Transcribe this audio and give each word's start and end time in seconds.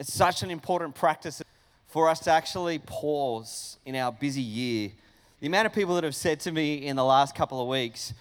it's 0.00 0.14
such 0.14 0.42
an 0.42 0.50
important 0.50 0.94
practice 0.94 1.42
for 1.88 2.08
us 2.08 2.20
to 2.20 2.30
actually 2.30 2.78
pause 2.78 3.76
in 3.84 3.94
our 3.94 4.10
busy 4.10 4.40
year. 4.40 4.92
The 5.40 5.46
amount 5.46 5.66
of 5.66 5.74
people 5.74 5.94
that 5.96 6.04
have 6.04 6.16
said 6.16 6.40
to 6.40 6.52
me 6.52 6.86
in 6.86 6.96
the 6.96 7.04
last 7.04 7.34
couple 7.34 7.60
of 7.60 7.68
weeks, 7.68 8.14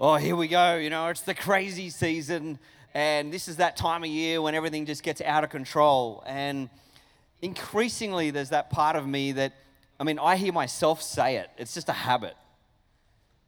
oh, 0.00 0.16
here 0.16 0.34
we 0.34 0.48
go, 0.48 0.76
you 0.76 0.88
know, 0.88 1.08
it's 1.08 1.20
the 1.20 1.34
crazy 1.34 1.90
season, 1.90 2.58
and 2.94 3.30
this 3.30 3.48
is 3.48 3.56
that 3.58 3.76
time 3.76 4.02
of 4.02 4.08
year 4.08 4.40
when 4.40 4.54
everything 4.54 4.86
just 4.86 5.02
gets 5.02 5.20
out 5.20 5.44
of 5.44 5.50
control. 5.50 6.24
And 6.26 6.70
increasingly, 7.42 8.30
there's 8.30 8.48
that 8.48 8.70
part 8.70 8.96
of 8.96 9.06
me 9.06 9.32
that, 9.32 9.52
I 10.00 10.04
mean, 10.04 10.18
I 10.18 10.36
hear 10.36 10.54
myself 10.54 11.02
say 11.02 11.36
it, 11.36 11.50
it's 11.58 11.74
just 11.74 11.90
a 11.90 11.92
habit. 11.92 12.34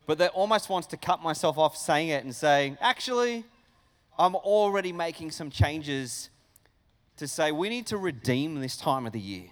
But 0.06 0.18
that 0.18 0.32
almost 0.32 0.68
wants 0.68 0.88
to 0.88 0.98
cut 0.98 1.22
myself 1.22 1.56
off 1.56 1.74
saying 1.74 2.08
it 2.08 2.22
and 2.22 2.34
say, 2.34 2.76
actually, 2.82 3.44
I'm 4.18 4.34
already 4.34 4.92
making 4.92 5.30
some 5.30 5.50
changes 5.50 6.28
to 7.18 7.28
say 7.28 7.52
we 7.52 7.68
need 7.68 7.86
to 7.86 7.98
redeem 7.98 8.60
this 8.60 8.76
time 8.76 9.06
of 9.06 9.12
the 9.12 9.20
year. 9.20 9.48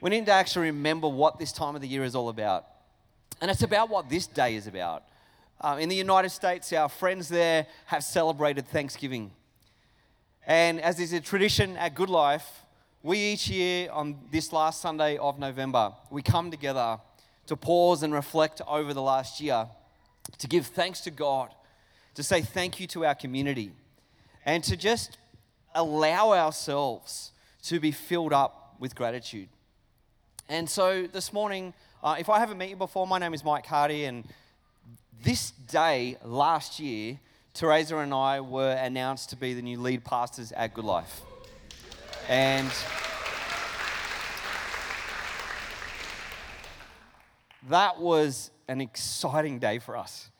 We 0.00 0.10
need 0.10 0.26
to 0.26 0.32
actually 0.32 0.66
remember 0.66 1.08
what 1.08 1.38
this 1.38 1.52
time 1.52 1.74
of 1.74 1.82
the 1.82 1.88
year 1.88 2.04
is 2.04 2.14
all 2.14 2.28
about. 2.28 2.66
And 3.40 3.50
it's 3.50 3.62
about 3.62 3.88
what 3.88 4.08
this 4.08 4.26
day 4.26 4.56
is 4.56 4.66
about. 4.66 5.04
Uh, 5.60 5.76
in 5.78 5.90
the 5.90 5.96
United 5.96 6.30
States, 6.30 6.72
our 6.72 6.88
friends 6.88 7.28
there 7.28 7.66
have 7.86 8.02
celebrated 8.02 8.66
Thanksgiving. 8.66 9.30
And 10.46 10.80
as 10.80 10.98
is 10.98 11.12
a 11.12 11.20
tradition 11.20 11.76
at 11.76 11.94
Good 11.94 12.08
Life, 12.08 12.64
we 13.02 13.18
each 13.18 13.48
year 13.48 13.90
on 13.90 14.16
this 14.30 14.52
last 14.52 14.80
Sunday 14.80 15.18
of 15.18 15.38
November, 15.38 15.92
we 16.10 16.22
come 16.22 16.50
together 16.50 16.98
to 17.46 17.56
pause 17.56 18.02
and 18.02 18.12
reflect 18.12 18.62
over 18.66 18.94
the 18.94 19.02
last 19.02 19.40
year, 19.40 19.66
to 20.38 20.46
give 20.46 20.66
thanks 20.66 21.00
to 21.00 21.10
God, 21.10 21.54
to 22.14 22.22
say 22.22 22.40
thank 22.40 22.80
you 22.80 22.86
to 22.88 23.04
our 23.04 23.14
community, 23.14 23.72
and 24.46 24.64
to 24.64 24.76
just 24.76 25.18
allow 25.74 26.32
ourselves 26.32 27.32
to 27.62 27.80
be 27.80 27.90
filled 27.90 28.32
up 28.32 28.76
with 28.78 28.94
gratitude. 28.94 29.48
And 30.48 30.68
so 30.68 31.06
this 31.06 31.32
morning, 31.32 31.74
uh, 32.02 32.16
if 32.18 32.28
I 32.28 32.38
haven't 32.38 32.58
met 32.58 32.70
you 32.70 32.76
before, 32.76 33.06
my 33.06 33.18
name 33.18 33.34
is 33.34 33.44
Mike 33.44 33.66
Hardy, 33.66 34.04
and 34.04 34.26
this 35.22 35.50
day 35.50 36.16
last 36.24 36.80
year, 36.80 37.20
Teresa 37.52 37.98
and 37.98 38.14
I 38.14 38.40
were 38.40 38.72
announced 38.72 39.30
to 39.30 39.36
be 39.36 39.54
the 39.54 39.62
new 39.62 39.80
lead 39.80 40.04
pastors 40.04 40.52
at 40.52 40.72
Good 40.72 40.84
Life. 40.84 41.20
And 42.28 42.70
that 47.68 48.00
was 48.00 48.50
an 48.68 48.80
exciting 48.80 49.58
day 49.58 49.78
for 49.78 49.96
us. 49.96 50.30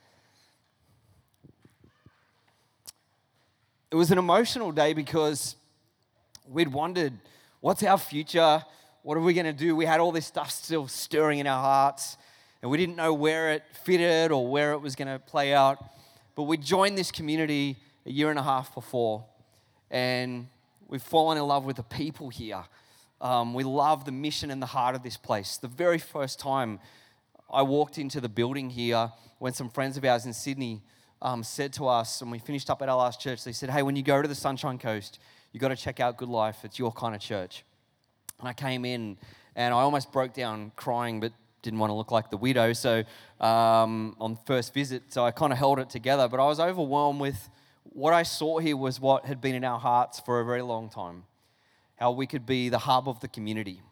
It 3.91 3.97
was 3.97 4.13
an 4.13 4.19
emotional 4.19 4.71
day 4.71 4.93
because 4.93 5.57
we'd 6.47 6.69
wondered, 6.69 7.13
what's 7.61 7.83
our 7.83 7.99
future? 7.99 8.63
What 9.03 9.17
are 9.17 9.21
we 9.21 9.35
going 9.35 9.47
to 9.47 9.53
do? 9.53 9.75
We 9.75 9.85
had 9.85 9.99
all 9.99 10.13
this 10.13 10.27
stuff 10.27 10.51
still 10.53 10.87
stirring 10.87 11.41
in 11.41 11.49
our 11.49 11.61
hearts, 11.61 12.17
and 12.63 12.71
we 12.71 12.79
didn't 12.79 12.95
know 12.95 13.13
where 13.13 13.51
it 13.51 13.65
fitted 13.83 14.31
or 14.31 14.47
where 14.47 14.73
it 14.73 14.79
was 14.79 14.95
going 14.95 15.09
to 15.09 15.19
play 15.19 15.53
out. 15.53 15.83
But 16.37 16.45
we 16.45 16.57
joined 16.57 16.97
this 16.97 17.11
community 17.11 17.79
a 18.07 18.11
year 18.11 18.31
and 18.31 18.39
a 18.39 18.45
half 18.45 18.73
before, 18.75 19.25
and 19.91 20.47
we've 20.87 21.03
fallen 21.03 21.37
in 21.37 21.45
love 21.45 21.65
with 21.65 21.77
the 21.77 21.83
people 21.83 22.29
here. 22.29 22.63
Um, 23.21 23.55
we 23.55 23.65
love 23.65 24.05
the 24.05 24.13
mission 24.13 24.53
and 24.53 24.63
the 24.63 24.67
heart 24.67 24.95
of 24.95 25.03
this 25.03 25.17
place. 25.17 25.57
The 25.57 25.69
very 25.69 25.99
first 25.99 26.39
time 26.39 26.79
I 27.53 27.63
walked 27.63 27.99
into 27.99 28.21
the 28.21 28.29
building 28.29 28.71
here 28.71 29.11
when 29.41 29.53
some 29.53 29.69
friends 29.69 29.97
of 29.97 30.05
ours 30.05 30.27
in 30.27 30.33
Sydney 30.33 30.81
um, 31.23 31.43
said 31.43 31.73
to 31.75 31.87
us, 31.87 32.23
and 32.23 32.31
we 32.31 32.39
finished 32.39 32.71
up 32.71 32.83
at 32.83 32.89
our 32.89 32.97
last 32.97 33.21
church, 33.21 33.45
they 33.45 33.53
said, 33.53 33.71
Hey, 33.71 33.83
when 33.83 33.97
you 33.97 34.03
go 34.03 34.23
to 34.23 34.29
the 34.29 34.35
Sunshine 34.35 34.79
Coast, 34.79 35.19
you 35.53 35.61
got 35.61 35.69
to 35.69 35.77
check 35.77 36.01
out 36.01 36.17
Good 36.17 36.29
Life. 36.29 36.65
It's 36.65 36.79
your 36.79 36.93
kind 36.93 37.15
of 37.15 37.21
church. 37.21 37.65
And 38.39 38.49
I 38.49 38.53
came 38.53 38.85
in 38.85 39.19
and 39.57 39.75
I 39.75 39.79
almost 39.79 40.13
broke 40.13 40.33
down 40.33 40.73
crying, 40.77 41.21
but 41.21 41.33
didn't 41.63 41.79
want 41.79 41.91
to 41.91 41.95
look 41.95 42.11
like 42.11 42.31
the 42.31 42.37
widow. 42.37 42.73
So 42.73 43.05
um, 43.41 44.17
on 44.21 44.39
first 44.47 44.73
visit, 44.73 45.13
so 45.13 45.25
I 45.25 45.31
kind 45.31 45.53
of 45.53 45.59
held 45.59 45.79
it 45.79 45.91
together. 45.91 46.29
But 46.29 46.41
I 46.41 46.47
was 46.47 46.61
overwhelmed 46.61 47.21
with 47.21 47.51
what 47.85 48.15
I 48.15 48.23
saw 48.23 48.59
here 48.59 48.77
was 48.77 49.01
what 49.01 49.27
had 49.27 49.41
been 49.41 49.55
in 49.55 49.65
our 49.65 49.79
hearts 49.79 50.21
for 50.21 50.41
a 50.41 50.45
very 50.45 50.63
long 50.63 50.89
time. 50.89 51.25
How 51.97 52.13
we 52.13 52.27
could 52.27 52.47
be 52.47 52.69
the 52.69 52.79
hub 52.79 53.09
of 53.09 53.21
the 53.21 53.29
community, 53.29 53.83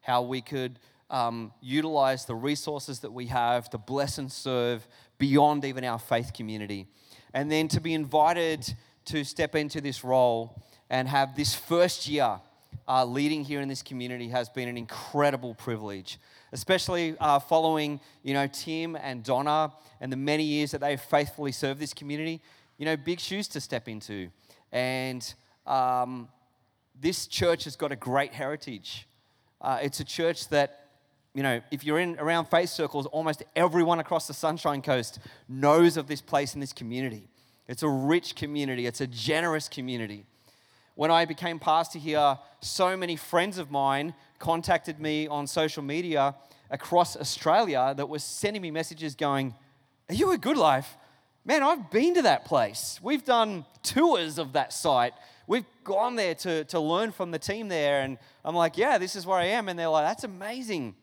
how 0.00 0.22
we 0.22 0.40
could 0.40 0.78
um, 1.10 1.52
utilize 1.60 2.24
the 2.24 2.34
resources 2.34 3.00
that 3.00 3.12
we 3.12 3.26
have 3.26 3.68
to 3.70 3.78
bless 3.78 4.18
and 4.18 4.30
serve 4.30 4.86
beyond 5.18 5.64
even 5.64 5.84
our 5.84 5.98
faith 5.98 6.32
community. 6.32 6.86
And 7.34 7.50
then 7.50 7.68
to 7.68 7.80
be 7.80 7.94
invited 7.94 8.74
to 9.06 9.24
step 9.24 9.54
into 9.54 9.80
this 9.80 10.04
role 10.04 10.62
and 10.90 11.08
have 11.08 11.36
this 11.36 11.54
first 11.54 12.08
year 12.08 12.40
uh, 12.86 13.04
leading 13.04 13.44
here 13.44 13.60
in 13.60 13.68
this 13.68 13.82
community 13.82 14.28
has 14.28 14.48
been 14.48 14.68
an 14.68 14.78
incredible 14.78 15.54
privilege, 15.54 16.18
especially 16.52 17.16
uh, 17.20 17.38
following 17.38 18.00
you 18.22 18.32
know 18.32 18.46
Tim 18.46 18.96
and 18.96 19.22
Donna 19.22 19.72
and 20.00 20.10
the 20.10 20.16
many 20.16 20.44
years 20.44 20.70
that 20.70 20.80
they've 20.80 21.00
faithfully 21.00 21.52
served 21.52 21.80
this 21.80 21.92
community. 21.92 22.40
You 22.78 22.86
know, 22.86 22.96
big 22.96 23.20
shoes 23.20 23.48
to 23.48 23.60
step 23.60 23.88
into, 23.88 24.30
and 24.72 25.34
um, 25.66 26.28
this 26.98 27.26
church 27.26 27.64
has 27.64 27.76
got 27.76 27.92
a 27.92 27.96
great 27.96 28.32
heritage. 28.32 29.06
Uh, 29.60 29.78
it's 29.82 30.00
a 30.00 30.04
church 30.04 30.48
that 30.48 30.87
you 31.34 31.42
know, 31.42 31.60
if 31.70 31.84
you're 31.84 31.98
in 31.98 32.18
around 32.18 32.46
faith 32.46 32.70
circles, 32.70 33.06
almost 33.06 33.42
everyone 33.54 34.00
across 34.00 34.26
the 34.26 34.34
Sunshine 34.34 34.82
Coast 34.82 35.18
knows 35.48 35.96
of 35.96 36.06
this 36.06 36.20
place 36.20 36.54
in 36.54 36.60
this 36.60 36.72
community. 36.72 37.28
It's 37.68 37.82
a 37.82 37.88
rich 37.88 38.34
community, 38.34 38.86
it's 38.86 39.00
a 39.00 39.06
generous 39.06 39.68
community. 39.68 40.24
When 40.94 41.10
I 41.12 41.26
became 41.26 41.60
pastor 41.60 41.98
here, 41.98 42.38
so 42.60 42.96
many 42.96 43.14
friends 43.14 43.58
of 43.58 43.70
mine 43.70 44.14
contacted 44.38 44.98
me 44.98 45.28
on 45.28 45.46
social 45.46 45.82
media 45.82 46.34
across 46.70 47.16
Australia 47.16 47.94
that 47.96 48.08
were 48.08 48.18
sending 48.18 48.62
me 48.62 48.70
messages 48.70 49.14
going, 49.14 49.54
Are 50.08 50.14
you 50.14 50.32
a 50.32 50.38
good 50.38 50.56
life? 50.56 50.96
Man, 51.44 51.62
I've 51.62 51.90
been 51.90 52.14
to 52.14 52.22
that 52.22 52.44
place. 52.44 52.98
We've 53.02 53.24
done 53.24 53.64
tours 53.82 54.38
of 54.38 54.54
that 54.54 54.72
site. 54.72 55.14
We've 55.46 55.64
gone 55.84 56.16
there 56.16 56.34
to, 56.34 56.64
to 56.64 56.80
learn 56.80 57.12
from 57.12 57.30
the 57.30 57.38
team 57.38 57.68
there. 57.68 58.00
And 58.00 58.18
I'm 58.44 58.54
like, 58.54 58.76
Yeah, 58.76 58.98
this 58.98 59.14
is 59.14 59.24
where 59.24 59.38
I 59.38 59.46
am. 59.46 59.68
And 59.68 59.78
they're 59.78 59.88
like, 59.88 60.06
That's 60.06 60.24
amazing. 60.24 60.96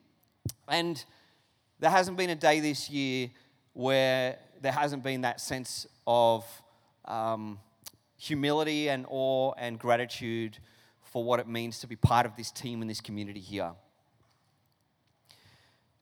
And 0.68 1.04
there 1.80 1.92
hasn't 1.92 2.18
been 2.18 2.30
a 2.30 2.36
day 2.36 2.60
this 2.60 2.90
year 2.90 3.30
where 3.74 4.38
there 4.62 4.72
hasn't 4.72 5.04
been 5.04 5.22
that 5.22 5.42
sense 5.42 5.86
of 6.08 6.46
um, 7.06 7.60
humility 8.18 8.90
and 8.90 9.06
awe 9.10 9.54
and 9.58 9.78
gratitude 9.78 10.58
for 11.02 11.24
what 11.24 11.40
it 11.40 11.48
means 11.48 11.80
to 11.80 11.88
be 11.88 11.96
part 11.96 12.26
of 12.26 12.36
this 12.36 12.52
team 12.52 12.82
and 12.82 12.90
this 12.90 13.02
community 13.02 13.40
here. 13.40 13.72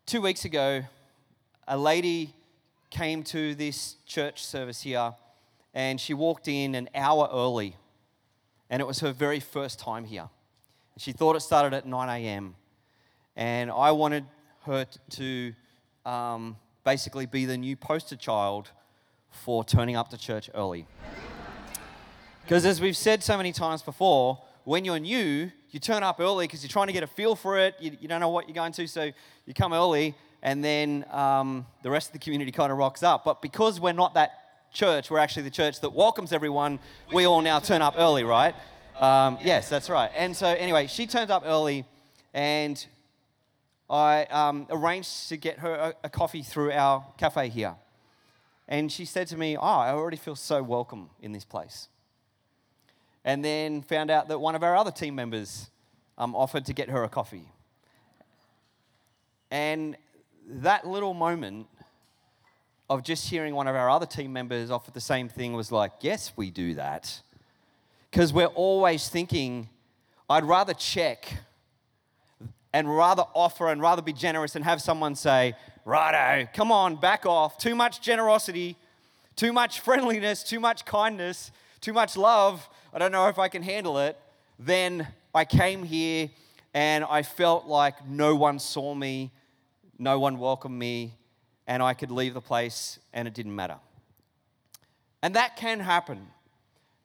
Two 0.05 0.21
weeks 0.21 0.45
ago, 0.45 0.83
a 1.67 1.77
lady 1.77 2.33
came 2.89 3.23
to 3.23 3.55
this 3.55 3.95
church 4.05 4.45
service 4.45 4.81
here 4.81 5.13
and 5.73 5.99
she 5.99 6.13
walked 6.13 6.47
in 6.47 6.75
an 6.75 6.89
hour 6.93 7.27
early 7.31 7.75
and 8.69 8.81
it 8.81 8.85
was 8.85 8.99
her 8.99 9.11
very 9.11 9.39
first 9.39 9.79
time 9.79 10.05
here. 10.05 10.29
She 10.97 11.11
thought 11.11 11.35
it 11.35 11.41
started 11.41 11.75
at 11.75 11.85
9 11.85 12.09
a.m. 12.09 12.55
And 13.35 13.71
I 13.71 13.91
wanted 13.91 14.25
her 14.65 14.85
to 15.11 15.53
um, 16.05 16.57
basically 16.83 17.25
be 17.25 17.45
the 17.45 17.57
new 17.57 17.75
poster 17.75 18.15
child 18.15 18.71
for 19.29 19.63
turning 19.63 19.95
up 19.95 20.09
to 20.09 20.17
church 20.17 20.49
early. 20.53 20.85
Because 22.43 22.65
as 22.65 22.81
we've 22.81 22.97
said 22.97 23.23
so 23.23 23.37
many 23.37 23.51
times 23.51 23.81
before, 23.81 24.41
when 24.65 24.85
you're 24.85 24.99
new, 24.99 25.51
you 25.71 25.79
turn 25.79 26.03
up 26.03 26.19
early 26.19 26.45
because 26.45 26.63
you're 26.63 26.69
trying 26.69 26.87
to 26.87 26.93
get 26.93 27.03
a 27.03 27.07
feel 27.07 27.35
for 27.35 27.57
it. 27.57 27.75
You, 27.79 27.97
you, 27.99 28.07
don't 28.07 28.19
know 28.19 28.29
what 28.29 28.47
you're 28.47 28.55
going 28.55 28.73
to, 28.73 28.87
so 28.87 29.11
you 29.45 29.53
come 29.53 29.73
early, 29.73 30.15
and 30.41 30.63
then 30.63 31.05
um, 31.09 31.65
the 31.81 31.89
rest 31.89 32.09
of 32.09 32.13
the 32.13 32.19
community 32.19 32.51
kind 32.51 32.71
of 32.71 32.77
rocks 32.77 33.01
up. 33.01 33.25
But 33.25 33.41
because 33.41 33.79
we're 33.79 33.93
not 33.93 34.13
that 34.13 34.31
church, 34.73 35.09
we're 35.09 35.19
actually 35.19 35.43
the 35.43 35.51
church 35.51 35.81
that 35.81 35.93
welcomes 35.93 36.33
everyone, 36.33 36.79
we 37.13 37.25
all 37.25 37.41
now 37.41 37.59
turn 37.59 37.81
up 37.81 37.95
early, 37.97 38.23
right? 38.23 38.55
Um, 38.99 39.37
yes, 39.41 39.69
that's 39.69 39.89
right. 39.89 40.11
And 40.15 40.35
so, 40.35 40.47
anyway, 40.47 40.87
she 40.87 41.07
turned 41.07 41.31
up 41.31 41.43
early, 41.45 41.85
and 42.33 42.85
I 43.89 44.23
um, 44.25 44.67
arranged 44.69 45.29
to 45.29 45.37
get 45.37 45.59
her 45.59 45.73
a, 45.73 45.93
a, 46.05 46.09
coffee 46.09 46.41
through 46.41 46.71
our 46.71 47.05
cafe 47.17 47.49
here. 47.49 47.75
And 48.67 48.91
she 48.91 49.05
said 49.05 49.27
to 49.27 49.37
me, 49.37 49.57
Oh, 49.57 49.61
I 49.61 49.91
already 49.91 50.17
feel 50.17 50.35
so 50.35 50.63
welcome 50.63 51.09
in 51.21 51.31
this 51.31 51.43
place. 51.43 51.89
And 53.25 53.43
then 53.43 53.81
found 53.81 54.09
out 54.09 54.27
that 54.29 54.39
one 54.39 54.55
of 54.55 54.63
our 54.63 54.75
other 54.75 54.91
team 54.91 55.15
members 55.15 55.69
um, 56.17 56.35
offered 56.35 56.65
to 56.65 56.73
get 56.73 56.89
her 56.89 57.03
a 57.03 57.09
coffee. 57.09 57.49
And 59.51 59.95
that 60.47 60.87
little 60.87 61.13
moment 61.13 61.67
of 62.89 63.03
just 63.03 63.29
hearing 63.29 63.55
one 63.55 63.67
of 63.67 63.75
our 63.75 63.89
other 63.89 64.05
team 64.05 64.33
members 64.33 64.71
offer 64.71 64.91
the 64.91 65.01
same 65.01 65.29
thing 65.29 65.53
was 65.53 65.71
like, 65.71 65.91
Yes, 66.01 66.33
we 66.35 66.49
do 66.51 66.73
that. 66.75 67.21
Because 68.09 68.31
we're 68.31 68.45
always 68.47 69.09
thinking, 69.09 69.69
I'd 70.29 70.45
rather 70.45 70.73
check 70.73 71.27
and 72.73 72.93
rather 72.93 73.23
offer 73.33 73.69
and 73.69 73.81
rather 73.81 74.01
be 74.01 74.13
generous 74.13 74.55
and 74.55 74.65
have 74.65 74.81
someone 74.81 75.15
say, 75.15 75.55
Righto, 75.85 76.49
come 76.53 76.71
on, 76.71 76.95
back 76.95 77.25
off. 77.25 77.57
Too 77.57 77.75
much 77.75 78.01
generosity, 78.01 78.75
too 79.35 79.53
much 79.53 79.79
friendliness, 79.79 80.43
too 80.43 80.59
much 80.59 80.83
kindness, 80.85 81.51
too 81.81 81.93
much 81.93 82.17
love. 82.17 82.67
I 82.93 82.99
don't 82.99 83.11
know 83.11 83.27
if 83.27 83.37
I 83.37 83.47
can 83.47 83.61
handle 83.63 83.99
it. 83.99 84.17
then 84.57 85.07
I 85.35 85.45
came 85.45 85.83
here 85.83 86.29
and 86.73 87.03
I 87.03 87.23
felt 87.23 87.65
like 87.65 88.07
no 88.07 88.35
one 88.35 88.59
saw 88.59 88.93
me, 88.95 89.31
no 89.99 90.19
one 90.19 90.39
welcomed 90.39 90.77
me, 90.77 91.13
and 91.67 91.81
I 91.83 91.93
could 91.93 92.11
leave 92.11 92.33
the 92.33 92.41
place 92.41 92.99
and 93.13 93.27
it 93.27 93.33
didn't 93.33 93.55
matter. 93.55 93.77
And 95.21 95.35
that 95.35 95.55
can 95.55 95.79
happen, 95.79 96.27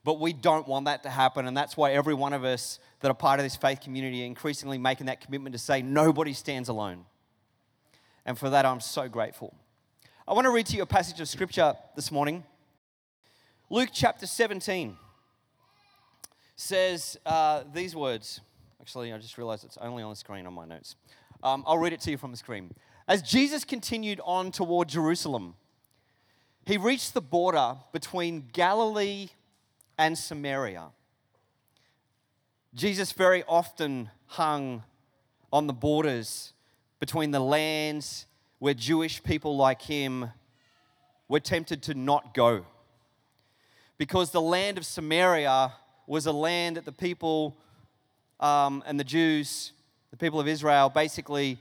but 0.09 0.19
we 0.19 0.33
don't 0.33 0.67
want 0.67 0.85
that 0.85 1.03
to 1.03 1.09
happen. 1.11 1.45
And 1.45 1.55
that's 1.55 1.77
why 1.77 1.91
every 1.91 2.15
one 2.15 2.33
of 2.33 2.43
us 2.43 2.79
that 3.01 3.11
are 3.11 3.13
part 3.13 3.39
of 3.39 3.43
this 3.43 3.55
faith 3.55 3.79
community 3.79 4.23
are 4.23 4.25
increasingly 4.25 4.79
making 4.79 5.05
that 5.05 5.21
commitment 5.21 5.53
to 5.53 5.59
say, 5.59 5.83
nobody 5.83 6.33
stands 6.33 6.67
alone. 6.67 7.05
And 8.25 8.35
for 8.35 8.49
that, 8.49 8.65
I'm 8.65 8.79
so 8.79 9.07
grateful. 9.07 9.53
I 10.27 10.33
want 10.33 10.45
to 10.45 10.49
read 10.49 10.65
to 10.65 10.75
you 10.75 10.81
a 10.81 10.87
passage 10.87 11.21
of 11.21 11.29
scripture 11.29 11.75
this 11.95 12.11
morning. 12.11 12.43
Luke 13.69 13.89
chapter 13.93 14.25
17 14.25 14.97
says 16.55 17.15
uh, 17.23 17.61
these 17.71 17.95
words. 17.95 18.41
Actually, 18.81 19.13
I 19.13 19.17
just 19.19 19.37
realized 19.37 19.63
it's 19.63 19.77
only 19.77 20.01
on 20.01 20.09
the 20.09 20.15
screen 20.15 20.47
on 20.47 20.53
my 20.55 20.65
notes. 20.65 20.95
Um, 21.43 21.63
I'll 21.67 21.77
read 21.77 21.93
it 21.93 22.01
to 22.01 22.09
you 22.09 22.17
from 22.17 22.31
the 22.31 22.37
screen. 22.37 22.73
As 23.07 23.21
Jesus 23.21 23.63
continued 23.63 24.21
on 24.23 24.51
toward 24.51 24.87
Jerusalem, 24.87 25.53
he 26.65 26.77
reached 26.77 27.13
the 27.13 27.21
border 27.21 27.75
between 27.93 28.49
Galilee 28.53 29.29
and 29.99 30.17
Samaria. 30.17 30.85
Jesus 32.73 33.11
very 33.11 33.43
often 33.47 34.09
hung 34.27 34.83
on 35.51 35.67
the 35.67 35.73
borders 35.73 36.53
between 36.99 37.31
the 37.31 37.39
lands 37.39 38.25
where 38.59 38.73
Jewish 38.73 39.21
people 39.21 39.57
like 39.57 39.81
him 39.81 40.31
were 41.27 41.41
tempted 41.41 41.83
to 41.83 41.93
not 41.93 42.33
go. 42.33 42.65
Because 43.97 44.31
the 44.31 44.41
land 44.41 44.77
of 44.77 44.85
Samaria 44.85 45.73
was 46.07 46.25
a 46.25 46.31
land 46.31 46.77
that 46.77 46.85
the 46.85 46.93
people 46.93 47.57
um, 48.39 48.81
and 48.87 48.97
the 48.97 49.03
Jews, 49.03 49.73
the 50.11 50.17
people 50.17 50.39
of 50.39 50.47
Israel, 50.47 50.87
basically, 50.89 51.57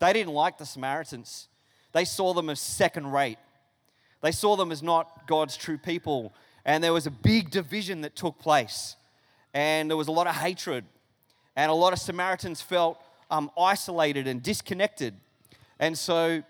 they 0.00 0.12
didn't 0.12 0.34
like 0.34 0.58
the 0.58 0.66
Samaritans. 0.66 1.46
They 1.92 2.04
saw 2.04 2.34
them 2.34 2.50
as 2.50 2.58
second 2.58 3.12
rate. 3.12 3.38
They 4.20 4.32
saw 4.32 4.56
them 4.56 4.72
as 4.72 4.82
not 4.82 5.28
God's 5.28 5.56
true 5.56 5.78
people. 5.78 6.34
And 6.64 6.82
there 6.82 6.92
was 6.92 7.06
a 7.06 7.10
big 7.10 7.50
division 7.50 8.00
that 8.02 8.16
took 8.16 8.38
place. 8.38 8.96
And 9.52 9.90
there 9.90 9.96
was 9.96 10.08
a 10.08 10.12
lot 10.12 10.26
of 10.26 10.34
hatred. 10.34 10.84
And 11.56 11.70
a 11.70 11.74
lot 11.74 11.92
of 11.92 11.98
Samaritans 11.98 12.60
felt 12.60 13.00
um, 13.30 13.50
isolated 13.58 14.26
and 14.26 14.42
disconnected. 14.42 15.14
And 15.78 15.96
so 15.96 16.42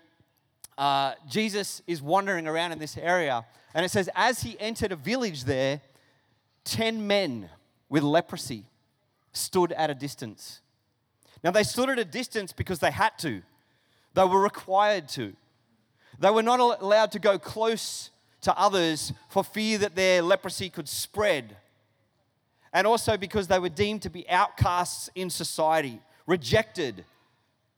uh, 0.77 1.13
Jesus 1.27 1.81
is 1.87 2.01
wandering 2.01 2.47
around 2.47 2.71
in 2.71 2.79
this 2.79 2.97
area. 2.97 3.45
And 3.73 3.85
it 3.85 3.89
says, 3.89 4.09
as 4.15 4.41
he 4.41 4.57
entered 4.59 4.91
a 4.91 4.95
village 4.95 5.43
there, 5.43 5.81
10 6.63 7.05
men 7.05 7.49
with 7.89 8.03
leprosy 8.03 8.65
stood 9.33 9.71
at 9.73 9.89
a 9.89 9.93
distance. 9.93 10.61
Now, 11.43 11.51
they 11.51 11.63
stood 11.63 11.89
at 11.89 11.99
a 11.99 12.05
distance 12.05 12.53
because 12.53 12.79
they 12.79 12.91
had 12.91 13.17
to, 13.19 13.41
they 14.13 14.23
were 14.23 14.41
required 14.41 15.07
to. 15.09 15.33
They 16.17 16.31
were 16.31 16.41
not 16.41 16.81
allowed 16.81 17.11
to 17.11 17.19
go 17.19 17.37
close 17.37 18.09
to 18.45 18.57
others 18.57 19.11
for 19.27 19.43
fear 19.43 19.79
that 19.79 19.95
their 19.95 20.21
leprosy 20.21 20.69
could 20.69 20.87
spread. 20.87 21.57
And 22.71 22.85
also 22.85 23.17
because 23.17 23.47
they 23.47 23.59
were 23.59 23.69
deemed 23.69 24.03
to 24.03 24.09
be 24.09 24.29
outcasts 24.29 25.09
in 25.15 25.29
society, 25.29 25.99
rejected, 26.27 27.05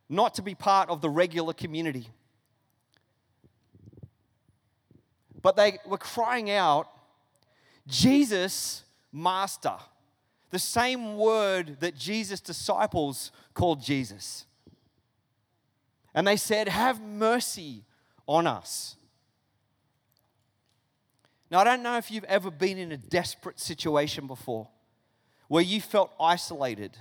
not 0.09 0.33
to 0.35 0.41
be 0.41 0.55
part 0.55 0.89
of 0.89 1.01
the 1.01 1.09
regular 1.09 1.53
community. 1.53 2.09
But 5.41 5.55
they 5.55 5.77
were 5.85 5.97
crying 5.97 6.49
out, 6.49 6.89
Jesus, 7.87 8.83
Master. 9.13 9.75
The 10.49 10.59
same 10.59 11.15
word 11.15 11.77
that 11.79 11.95
Jesus' 11.95 12.41
disciples 12.41 13.31
called 13.53 13.81
Jesus. 13.81 14.45
And 16.13 16.27
they 16.27 16.37
said, 16.37 16.67
Have 16.67 17.01
mercy 17.01 17.83
on 18.27 18.47
us. 18.47 18.97
Now, 21.49 21.59
I 21.59 21.63
don't 21.63 21.83
know 21.83 21.97
if 21.97 22.11
you've 22.11 22.25
ever 22.25 22.51
been 22.51 22.77
in 22.77 22.91
a 22.91 22.97
desperate 22.97 23.59
situation 23.59 24.27
before 24.27 24.67
where 25.47 25.63
you 25.63 25.79
felt 25.79 26.11
isolated. 26.19 26.97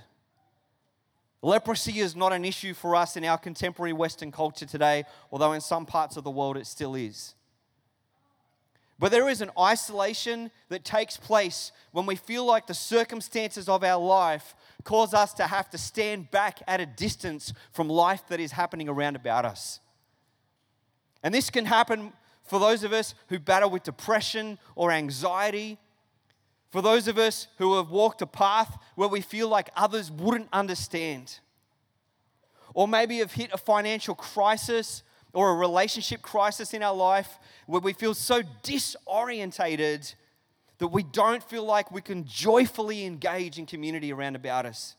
Leprosy 1.41 1.99
is 1.99 2.15
not 2.15 2.31
an 2.31 2.45
issue 2.45 2.73
for 2.73 2.95
us 2.95 3.17
in 3.17 3.25
our 3.25 3.37
contemporary 3.37 3.93
Western 3.93 4.31
culture 4.31 4.65
today, 4.65 5.03
although 5.31 5.51
in 5.51 5.61
some 5.61 5.85
parts 5.85 6.17
of 6.17 6.23
the 6.23 6.31
world 6.31 6.57
it 6.57 6.65
still 6.65 6.95
is. 6.95 7.35
But 8.99 9.11
there 9.11 9.29
is 9.29 9.41
an 9.41 9.51
isolation 9.59 10.49
that 10.69 10.83
takes 10.83 11.17
place 11.17 11.71
when 11.91 12.07
we 12.07 12.15
feel 12.15 12.45
like 12.45 12.65
the 12.65 12.73
circumstances 12.73 13.69
of 13.69 13.83
our 13.83 14.03
life 14.03 14.55
cause 14.83 15.13
us 15.13 15.33
to 15.35 15.43
have 15.43 15.69
to 15.69 15.77
stand 15.77 16.31
back 16.31 16.61
at 16.67 16.81
a 16.81 16.85
distance 16.85 17.53
from 17.71 17.89
life 17.89 18.23
that 18.29 18.39
is 18.39 18.53
happening 18.53 18.89
around 18.89 19.15
about 19.15 19.45
us. 19.45 19.79
And 21.21 21.33
this 21.33 21.51
can 21.51 21.65
happen 21.65 22.13
for 22.47 22.59
those 22.59 22.83
of 22.83 22.93
us 22.93 23.13
who 23.27 23.39
battle 23.39 23.69
with 23.69 23.83
depression 23.83 24.57
or 24.75 24.91
anxiety, 24.91 25.77
for 26.71 26.81
those 26.81 27.07
of 27.07 27.17
us 27.17 27.47
who 27.57 27.75
have 27.77 27.89
walked 27.89 28.21
a 28.21 28.27
path 28.27 28.77
where 28.95 29.07
we 29.07 29.21
feel 29.21 29.47
like 29.47 29.69
others 29.75 30.11
wouldn't 30.11 30.49
understand, 30.51 31.39
or 32.73 32.87
maybe 32.87 33.17
have 33.19 33.33
hit 33.33 33.51
a 33.53 33.57
financial 33.57 34.15
crisis 34.15 35.03
or 35.33 35.49
a 35.51 35.55
relationship 35.55 36.21
crisis 36.21 36.73
in 36.73 36.81
our 36.81 36.95
life 36.95 37.37
where 37.65 37.81
we 37.81 37.93
feel 37.93 38.13
so 38.13 38.41
disorientated 38.63 40.15
that 40.77 40.87
we 40.87 41.03
don't 41.03 41.43
feel 41.43 41.65
like 41.65 41.91
we 41.91 42.01
can 42.01 42.25
joyfully 42.25 43.05
engage 43.05 43.57
in 43.57 43.65
community 43.65 44.13
around 44.13 44.35
about 44.35 44.65
us. 44.65 44.95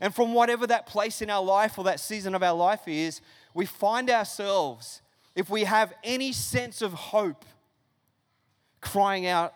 And 0.00 0.14
from 0.14 0.32
whatever 0.32 0.66
that 0.66 0.86
place 0.86 1.20
in 1.20 1.28
our 1.28 1.42
life 1.42 1.76
or 1.76 1.84
that 1.84 2.00
season 2.00 2.34
of 2.34 2.42
our 2.42 2.56
life 2.56 2.86
is, 2.86 3.20
we 3.52 3.66
find 3.66 4.08
ourselves, 4.08 5.02
if 5.34 5.48
we 5.48 5.64
have 5.64 5.92
any 6.02 6.32
sense 6.32 6.82
of 6.82 6.92
hope, 6.92 7.44
crying 8.80 9.26
out, 9.26 9.54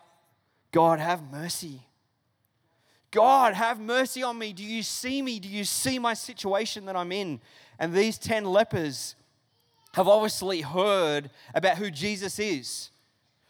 God, 0.71 0.99
have 0.99 1.31
mercy. 1.31 1.81
God, 3.11 3.53
have 3.53 3.79
mercy 3.79 4.23
on 4.23 4.37
me. 4.37 4.51
Do 4.51 4.63
you 4.63 4.83
see 4.83 5.21
me? 5.21 5.39
Do 5.39 5.47
you 5.47 5.63
see 5.63 5.99
my 5.99 6.13
situation 6.13 6.85
that 6.85 6.95
I'm 6.95 7.11
in? 7.11 7.39
And 7.79 7.93
these 7.93 8.17
10 8.17 8.43
lepers 8.45 9.15
have 9.93 10.07
obviously 10.07 10.61
heard 10.61 11.29
about 11.53 11.77
who 11.77 11.89
Jesus 11.89 12.39
is 12.39 12.91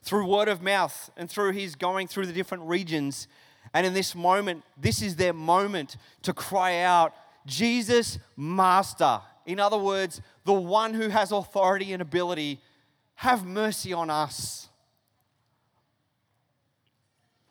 through 0.03 0.27
word 0.27 0.47
of 0.47 0.61
mouth 0.61 1.09
and 1.17 1.29
through 1.29 1.51
his 1.53 1.75
going 1.75 2.07
through 2.07 2.27
the 2.27 2.33
different 2.33 2.63
regions. 2.65 3.27
And 3.73 3.87
in 3.87 3.93
this 3.95 4.13
moment, 4.13 4.63
this 4.77 5.01
is 5.01 5.15
their 5.15 5.33
moment 5.33 5.97
to 6.21 6.33
cry 6.33 6.81
out, 6.81 7.15
Jesus, 7.47 8.19
Master. 8.37 9.21
In 9.47 9.59
other 9.59 9.79
words, 9.79 10.21
the 10.45 10.53
one 10.53 10.93
who 10.93 11.09
has 11.09 11.31
authority 11.31 11.91
and 11.93 12.01
ability, 12.01 12.61
have 13.15 13.45
mercy 13.45 13.91
on 13.93 14.09
us. 14.09 14.69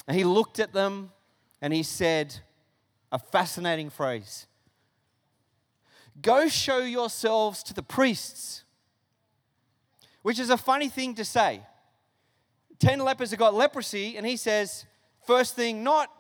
And 0.07 0.17
he 0.17 0.25
looked 0.25 0.59
at 0.59 0.73
them 0.73 1.11
and 1.61 1.73
he 1.73 1.83
said 1.83 2.35
a 3.13 3.19
fascinating 3.19 3.91
phrase 3.91 4.47
Go 6.21 6.49
show 6.49 6.79
yourselves 6.79 7.63
to 7.65 7.75
the 7.75 7.83
priests 7.83 8.65
which 10.25 10.39
is 10.39 10.49
a 10.49 10.57
funny 10.57 10.89
thing 10.89 11.15
to 11.15 11.23
say. 11.23 11.61
Ten 12.79 12.99
lepers 12.99 13.29
have 13.29 13.39
got 13.39 13.53
leprosy, 13.53 14.17
and 14.17 14.27
he 14.27 14.39
says, 14.39 14.87
first 15.27 15.55
thing, 15.55 15.85
not, 15.85 16.11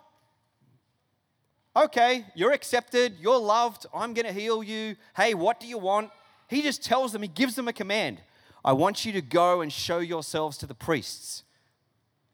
okay, 1.74 2.26
you're 2.34 2.52
accepted, 2.52 3.16
you're 3.18 3.38
loved, 3.38 3.86
I'm 3.94 4.12
going 4.12 4.26
to 4.26 4.32
heal 4.32 4.62
you. 4.62 4.96
Hey, 5.16 5.32
what 5.32 5.58
do 5.58 5.66
you 5.66 5.78
want? 5.78 6.10
He 6.48 6.62
just 6.62 6.84
tells 6.84 7.12
them, 7.12 7.22
he 7.22 7.28
gives 7.28 7.54
them 7.54 7.68
a 7.68 7.72
command. 7.72 8.20
I 8.64 8.72
want 8.72 9.04
you 9.04 9.12
to 9.12 9.20
go 9.20 9.60
and 9.60 9.72
show 9.72 9.98
yourselves 9.98 10.56
to 10.58 10.66
the 10.66 10.74
priests. 10.74 11.44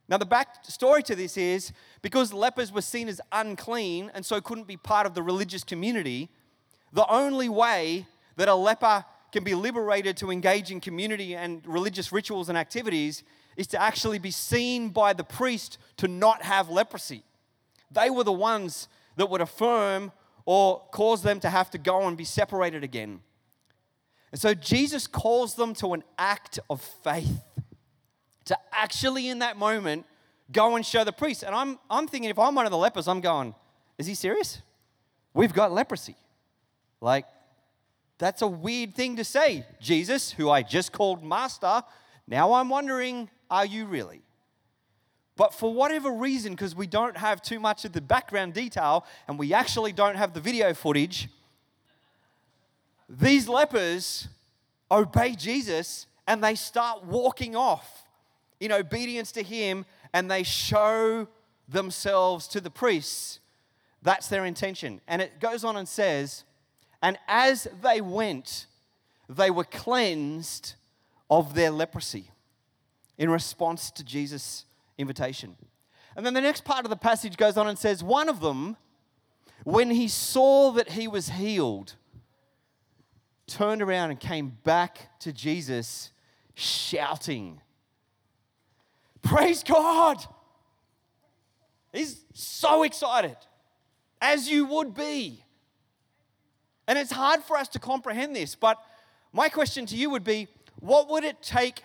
Now, 0.09 0.17
the 0.17 0.27
back 0.27 0.65
story 0.65 1.03
to 1.05 1.15
this 1.15 1.37
is 1.37 1.73
because 2.03 2.33
lepers 2.33 2.73
were 2.73 2.83
seen 2.83 3.09
as 3.09 3.21
unclean 3.31 4.11
and 4.13 4.27
so 4.27 4.41
couldn't 4.41 4.67
be 4.67 4.77
part 4.77 5.07
of 5.07 5.15
the 5.15 5.23
religious 5.23 5.63
community, 5.63 6.29
the 6.93 7.07
only 7.09 7.49
way 7.49 8.07
that 8.37 8.49
a 8.49 8.55
leper 8.55 9.05
can 9.31 9.45
be 9.45 9.55
liberated 9.55 10.17
to 10.17 10.31
engage 10.31 10.73
in 10.73 10.81
community 10.81 11.37
and 11.37 11.65
religious 11.65 12.11
rituals 12.11 12.49
and 12.49 12.59
activities 12.59 13.23
is 13.57 13.69
to 13.69 13.81
actually 13.81 14.19
be 14.19 14.31
seen 14.31 14.89
by 14.89 15.13
the 15.13 15.23
priest 15.23 15.79
to 15.97 16.09
not 16.09 16.43
have 16.43 16.69
leprosy. 16.69 17.23
They 17.91 18.11
were 18.11 18.25
the 18.25 18.33
ones 18.33 18.89
that 19.17 19.31
would 19.31 19.41
affirm 19.41 20.13
or 20.45 20.83
cause 20.91 21.23
them 21.23 21.39
to 21.41 21.51
have 21.51 21.71
to 21.71 21.79
go 21.79 22.09
and 22.09 22.17
be 22.17 22.25
separated 22.25 22.83
again. 22.83 23.21
And 24.33 24.41
so 24.41 24.55
Jesus 24.55 25.07
calls 25.07 25.55
them 25.55 25.75
to 25.75 25.93
an 25.93 26.05
act 26.19 26.59
of 26.69 26.81
faith, 26.81 27.43
to 28.45 28.57
actually 28.73 29.29
in 29.29 29.41
that 29.41 29.57
moment 29.57 30.07
go 30.53 30.77
and 30.77 30.85
show 30.85 31.05
the 31.05 31.13
priest. 31.13 31.43
And 31.43 31.55
I'm, 31.55 31.79
I'm 31.91 32.07
thinking, 32.07 32.31
if 32.31 32.39
I'm 32.39 32.55
one 32.55 32.67
of 32.67 32.73
the 32.73 32.79
lepers, 32.79 33.09
I'm 33.09 33.21
going, 33.21 33.55
is 33.99 34.07
he 34.07 34.15
serious? 34.15 34.61
We've 35.35 35.53
got 35.53 35.73
leprosy. 35.73 36.17
Like, 37.01 37.27
that's 38.19 38.43
a 38.43 38.47
weird 38.47 38.95
thing 38.95 39.17
to 39.17 39.25
say. 39.25 39.65
Jesus, 39.81 40.33
who 40.33 40.51
I 40.51 40.63
just 40.63 40.93
called 40.93 41.25
master, 41.25 41.83
now 42.27 42.53
I'm 42.53 42.69
wondering, 42.69 43.31
are 43.51 43.67
you 43.67 43.87
really? 43.87 44.23
But 45.37 45.55
for 45.55 45.73
whatever 45.73 46.11
reason, 46.11 46.53
because 46.53 46.77
we 46.77 46.87
don't 46.87 47.17
have 47.17 47.41
too 47.41 47.59
much 47.59 47.87
of 47.87 47.93
the 47.93 48.01
background 48.03 48.53
detail 48.53 49.07
and 49.27 49.39
we 49.39 49.55
actually 49.55 49.93
don't 49.93 50.17
have 50.17 50.35
the 50.35 50.41
video 50.41 50.75
footage, 50.75 51.29
these 53.11 53.49
lepers 53.49 54.29
obey 54.91 55.35
Jesus 55.35 56.07
and 56.29 56.43
they 56.43 56.55
start 56.55 57.05
walking 57.05 57.57
off 57.57 58.07
in 58.61 58.71
obedience 58.71 59.33
to 59.33 59.43
him 59.43 59.85
and 60.13 60.31
they 60.31 60.45
show 60.45 61.27
themselves 61.69 62.47
to 62.49 62.61
the 62.61 62.71
priests. 62.71 63.41
That's 64.03 64.29
their 64.29 64.45
intention. 64.45 65.01
And 65.09 65.21
it 65.21 65.41
goes 65.41 65.65
on 65.65 65.77
and 65.77 65.89
says, 65.89 66.45
and 67.03 67.19
as 67.27 67.67
they 67.83 68.01
went, 68.01 68.67
they 69.29 69.51
were 69.51 69.65
cleansed 69.65 70.75
of 71.29 71.55
their 71.55 71.71
leprosy 71.71 72.31
in 73.19 73.29
response 73.29 73.91
to 73.93 74.05
Jesus' 74.05 74.67
invitation. 74.99 75.57
And 76.17 76.25
then 76.25 76.35
the 76.35 76.41
next 76.41 76.65
part 76.65 76.85
of 76.85 76.91
the 76.91 76.97
passage 76.97 77.37
goes 77.37 77.57
on 77.57 77.67
and 77.67 77.79
says, 77.79 78.03
One 78.03 78.29
of 78.29 78.41
them, 78.41 78.77
when 79.65 79.91
he 79.91 80.09
saw 80.09 80.73
that 80.73 80.91
he 80.91 81.07
was 81.07 81.31
healed, 81.31 81.95
turned 83.51 83.83
around 83.83 84.11
and 84.11 84.21
came 84.21 84.57
back 84.65 85.19
to 85.21 85.33
Jesus 85.33 86.13
shouting, 86.55 87.61
Praise 89.23 89.63
God! 89.63 90.25
He's 91.93 92.25
so 92.33 92.85
excited, 92.85 93.37
as 94.21 94.49
you 94.49 94.65
would 94.67 94.95
be. 94.95 95.45
And 96.87 96.99
it's 96.99 97.13
hard 97.13 97.43
for 97.43 97.57
us 97.57 97.69
to 97.69 97.79
comprehend 97.79 98.35
this, 98.35 98.55
but 98.55 98.79
my 99.33 99.49
question 99.49 99.87
to 99.87 99.97
you 99.97 100.11
would 100.11 100.25
be 100.25 100.49
what 100.79 101.11
would 101.11 101.25
it 101.25 101.43
take 101.43 101.83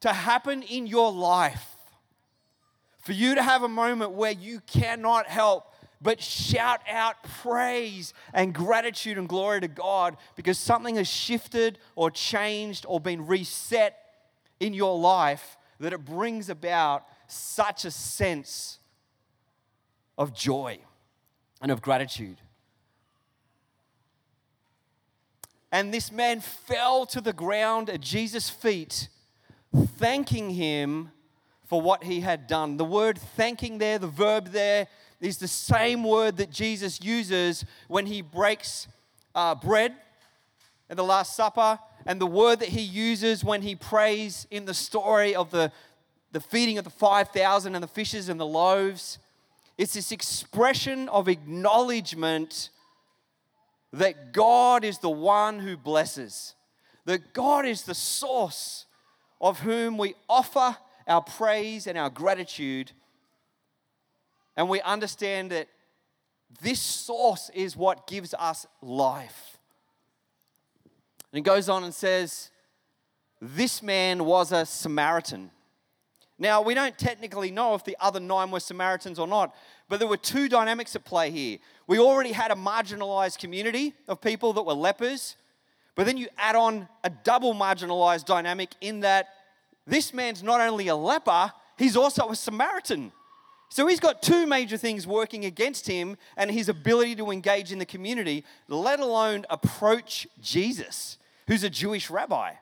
to 0.00 0.12
happen 0.12 0.62
in 0.62 0.86
your 0.86 1.12
life 1.12 1.76
for 3.00 3.12
you 3.12 3.34
to 3.34 3.42
have 3.42 3.62
a 3.62 3.68
moment 3.68 4.12
where 4.12 4.32
you 4.32 4.60
cannot 4.66 5.26
help 5.26 5.71
but 6.02 6.20
shout 6.20 6.80
out 6.88 7.22
praise 7.22 8.12
and 8.34 8.52
gratitude 8.52 9.18
and 9.18 9.28
glory 9.28 9.60
to 9.60 9.68
God 9.68 10.16
because 10.34 10.58
something 10.58 10.96
has 10.96 11.08
shifted 11.08 11.78
or 11.94 12.10
changed 12.10 12.84
or 12.88 13.00
been 13.00 13.26
reset 13.26 13.98
in 14.58 14.74
your 14.74 14.98
life 14.98 15.56
that 15.80 15.92
it 15.92 16.04
brings 16.04 16.48
about 16.48 17.04
such 17.26 17.84
a 17.84 17.90
sense 17.90 18.78
of 20.18 20.34
joy 20.34 20.78
and 21.60 21.70
of 21.70 21.80
gratitude. 21.80 22.38
And 25.70 25.92
this 25.92 26.12
man 26.12 26.40
fell 26.40 27.06
to 27.06 27.20
the 27.20 27.32
ground 27.32 27.88
at 27.88 28.00
Jesus' 28.00 28.50
feet, 28.50 29.08
thanking 29.96 30.50
him 30.50 31.10
for 31.64 31.80
what 31.80 32.04
he 32.04 32.20
had 32.20 32.46
done. 32.46 32.76
The 32.76 32.84
word 32.84 33.18
thanking 33.18 33.78
there, 33.78 33.98
the 33.98 34.06
verb 34.06 34.48
there, 34.48 34.86
is 35.28 35.38
the 35.38 35.48
same 35.48 36.04
word 36.04 36.36
that 36.38 36.50
Jesus 36.50 37.00
uses 37.02 37.64
when 37.88 38.06
he 38.06 38.22
breaks 38.22 38.88
uh, 39.34 39.54
bread 39.54 39.94
at 40.90 40.96
the 40.96 41.04
Last 41.04 41.36
Supper, 41.36 41.78
and 42.04 42.20
the 42.20 42.26
word 42.26 42.60
that 42.60 42.68
he 42.68 42.82
uses 42.82 43.42
when 43.42 43.62
he 43.62 43.74
prays 43.74 44.46
in 44.50 44.64
the 44.64 44.74
story 44.74 45.34
of 45.34 45.50
the, 45.50 45.72
the 46.32 46.40
feeding 46.40 46.76
of 46.76 46.84
the 46.84 46.90
5,000 46.90 47.74
and 47.74 47.82
the 47.82 47.88
fishes 47.88 48.28
and 48.28 48.38
the 48.38 48.46
loaves. 48.46 49.18
It's 49.78 49.94
this 49.94 50.12
expression 50.12 51.08
of 51.08 51.28
acknowledgement 51.28 52.70
that 53.92 54.32
God 54.32 54.84
is 54.84 54.98
the 54.98 55.10
one 55.10 55.60
who 55.60 55.76
blesses, 55.76 56.54
that 57.04 57.32
God 57.32 57.64
is 57.64 57.82
the 57.82 57.94
source 57.94 58.86
of 59.40 59.60
whom 59.60 59.98
we 59.98 60.14
offer 60.28 60.76
our 61.06 61.22
praise 61.22 61.86
and 61.86 61.98
our 61.98 62.10
gratitude. 62.10 62.92
And 64.56 64.68
we 64.68 64.80
understand 64.80 65.50
that 65.50 65.68
this 66.60 66.80
source 66.80 67.50
is 67.54 67.76
what 67.76 68.06
gives 68.06 68.34
us 68.34 68.66
life. 68.82 69.58
And 71.32 71.38
it 71.38 71.42
goes 71.42 71.68
on 71.68 71.84
and 71.84 71.94
says, 71.94 72.50
This 73.40 73.82
man 73.82 74.24
was 74.24 74.52
a 74.52 74.66
Samaritan. 74.66 75.50
Now, 76.38 76.60
we 76.60 76.74
don't 76.74 76.96
technically 76.98 77.50
know 77.50 77.74
if 77.74 77.84
the 77.84 77.96
other 78.00 78.18
nine 78.18 78.50
were 78.50 78.60
Samaritans 78.60 79.18
or 79.18 79.26
not, 79.26 79.54
but 79.88 79.98
there 79.98 80.08
were 80.08 80.16
two 80.16 80.48
dynamics 80.48 80.96
at 80.96 81.04
play 81.04 81.30
here. 81.30 81.58
We 81.86 81.98
already 81.98 82.32
had 82.32 82.50
a 82.50 82.54
marginalized 82.54 83.38
community 83.38 83.94
of 84.08 84.20
people 84.20 84.52
that 84.54 84.62
were 84.62 84.74
lepers, 84.74 85.36
but 85.94 86.04
then 86.04 86.16
you 86.16 86.28
add 86.36 86.56
on 86.56 86.88
a 87.04 87.10
double 87.10 87.54
marginalized 87.54 88.24
dynamic 88.24 88.70
in 88.80 89.00
that 89.00 89.28
this 89.86 90.12
man's 90.12 90.42
not 90.42 90.60
only 90.60 90.88
a 90.88 90.96
leper, 90.96 91.52
he's 91.78 91.96
also 91.96 92.30
a 92.30 92.36
Samaritan. 92.36 93.12
So 93.72 93.86
he's 93.86 94.00
got 94.00 94.20
two 94.20 94.46
major 94.46 94.76
things 94.76 95.06
working 95.06 95.46
against 95.46 95.86
him 95.86 96.18
and 96.36 96.50
his 96.50 96.68
ability 96.68 97.16
to 97.16 97.30
engage 97.30 97.72
in 97.72 97.78
the 97.78 97.86
community, 97.86 98.44
let 98.68 99.00
alone 99.00 99.46
approach 99.48 100.26
Jesus, 100.42 101.16
who's 101.48 101.64
a 101.64 101.70
Jewish 101.70 102.10
rabbi. 102.10 102.52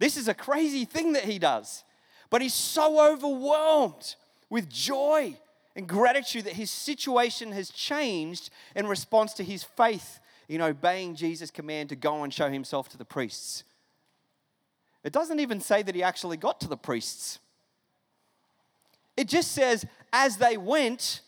This 0.00 0.16
is 0.16 0.26
a 0.26 0.34
crazy 0.34 0.84
thing 0.84 1.12
that 1.12 1.26
he 1.26 1.38
does. 1.38 1.84
But 2.28 2.42
he's 2.42 2.54
so 2.54 3.12
overwhelmed 3.12 4.16
with 4.50 4.68
joy 4.68 5.38
and 5.76 5.86
gratitude 5.86 6.42
that 6.46 6.54
his 6.54 6.72
situation 6.72 7.52
has 7.52 7.70
changed 7.70 8.50
in 8.74 8.88
response 8.88 9.32
to 9.34 9.44
his 9.44 9.62
faith 9.62 10.18
in 10.48 10.60
obeying 10.60 11.14
Jesus' 11.14 11.52
command 11.52 11.90
to 11.90 11.94
go 11.94 12.24
and 12.24 12.34
show 12.34 12.50
himself 12.50 12.88
to 12.88 12.98
the 12.98 13.04
priests. 13.04 13.62
It 15.04 15.12
doesn't 15.12 15.38
even 15.38 15.60
say 15.60 15.84
that 15.84 15.94
he 15.94 16.02
actually 16.02 16.36
got 16.36 16.58
to 16.62 16.68
the 16.68 16.76
priests. 16.76 17.38
It 19.16 19.28
just 19.28 19.52
says, 19.52 19.86
as 20.12 20.36
they 20.36 20.56
went, 20.56 21.22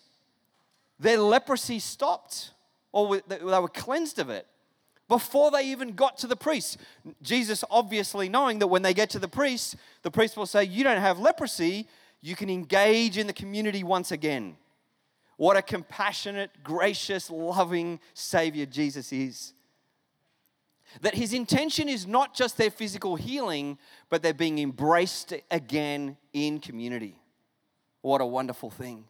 their 0.98 1.18
leprosy 1.18 1.78
stopped, 1.78 2.50
or 2.92 3.20
they 3.26 3.38
were 3.38 3.68
cleansed 3.68 4.18
of 4.18 4.30
it 4.30 4.46
before 5.08 5.50
they 5.50 5.66
even 5.66 5.92
got 5.92 6.18
to 6.18 6.26
the 6.26 6.36
priests. 6.36 6.76
Jesus, 7.22 7.64
obviously 7.70 8.28
knowing 8.28 8.58
that 8.58 8.66
when 8.66 8.82
they 8.82 8.94
get 8.94 9.10
to 9.10 9.18
the 9.18 9.28
priests, 9.28 9.74
the 10.02 10.10
priest 10.10 10.36
will 10.36 10.46
say, 10.46 10.64
You 10.64 10.84
don't 10.84 11.00
have 11.00 11.18
leprosy, 11.18 11.88
you 12.20 12.36
can 12.36 12.50
engage 12.50 13.16
in 13.16 13.26
the 13.26 13.32
community 13.32 13.82
once 13.82 14.12
again. 14.12 14.56
What 15.36 15.56
a 15.56 15.62
compassionate, 15.62 16.50
gracious, 16.64 17.30
loving 17.30 18.00
Savior 18.12 18.66
Jesus 18.66 19.12
is. 19.12 19.54
That 21.02 21.14
his 21.14 21.32
intention 21.32 21.88
is 21.88 22.06
not 22.06 22.34
just 22.34 22.56
their 22.56 22.70
physical 22.70 23.14
healing, 23.14 23.78
but 24.10 24.22
they're 24.22 24.34
being 24.34 24.58
embraced 24.58 25.32
again 25.50 26.16
in 26.32 26.58
community. 26.58 27.14
What 28.08 28.22
a 28.22 28.26
wonderful 28.26 28.70
thing. 28.70 29.04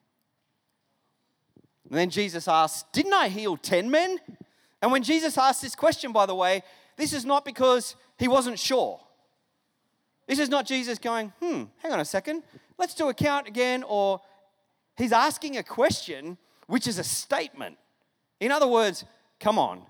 And 1.89 1.97
then 1.97 2.11
Jesus 2.11 2.49
asks, 2.49 2.85
Didn't 2.93 3.13
I 3.13 3.29
heal 3.29 3.57
10 3.57 3.89
men? 3.89 4.19
And 4.83 4.91
when 4.91 5.05
Jesus 5.05 5.39
asks 5.39 5.63
this 5.63 5.77
question, 5.77 6.11
by 6.11 6.27
the 6.27 6.35
way, 6.35 6.65
this 6.97 7.13
is 7.13 7.25
not 7.25 7.45
because 7.45 7.95
he 8.19 8.27
wasn't 8.27 8.59
sure. 8.59 8.99
This 10.27 10.41
is 10.41 10.49
not 10.49 10.67
Jesus 10.67 10.99
going, 10.99 11.33
hmm, 11.41 11.67
hang 11.81 11.93
on 11.93 12.01
a 12.01 12.05
second, 12.05 12.43
let's 12.77 12.93
do 12.93 13.09
a 13.09 13.15
count 13.15 13.47
again, 13.47 13.85
or 13.87 14.21
he's 14.97 15.13
asking 15.13 15.59
a 15.59 15.63
question 15.63 16.37
which 16.67 16.89
is 16.89 16.99
a 16.99 17.05
statement. 17.05 17.79
In 18.41 18.51
other 18.51 18.67
words, 18.67 19.05
come 19.39 19.61
on, 19.61 19.83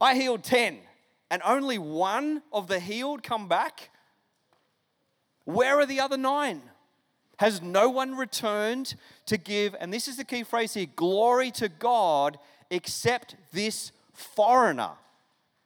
I 0.00 0.14
healed 0.14 0.42
10 0.42 0.78
and 1.30 1.42
only 1.44 1.76
one 1.76 2.40
of 2.50 2.68
the 2.68 2.80
healed 2.80 3.22
come 3.22 3.46
back? 3.46 3.90
Where 5.44 5.78
are 5.80 5.86
the 5.86 6.00
other 6.00 6.16
nine? 6.16 6.62
Has 7.38 7.60
no 7.60 7.88
one 7.88 8.16
returned 8.16 8.94
to 9.26 9.36
give, 9.36 9.74
and 9.80 9.92
this 9.92 10.08
is 10.08 10.16
the 10.16 10.24
key 10.24 10.44
phrase 10.44 10.74
here 10.74 10.86
glory 10.94 11.50
to 11.52 11.68
God 11.68 12.38
except 12.70 13.36
this 13.52 13.92
foreigner? 14.12 14.90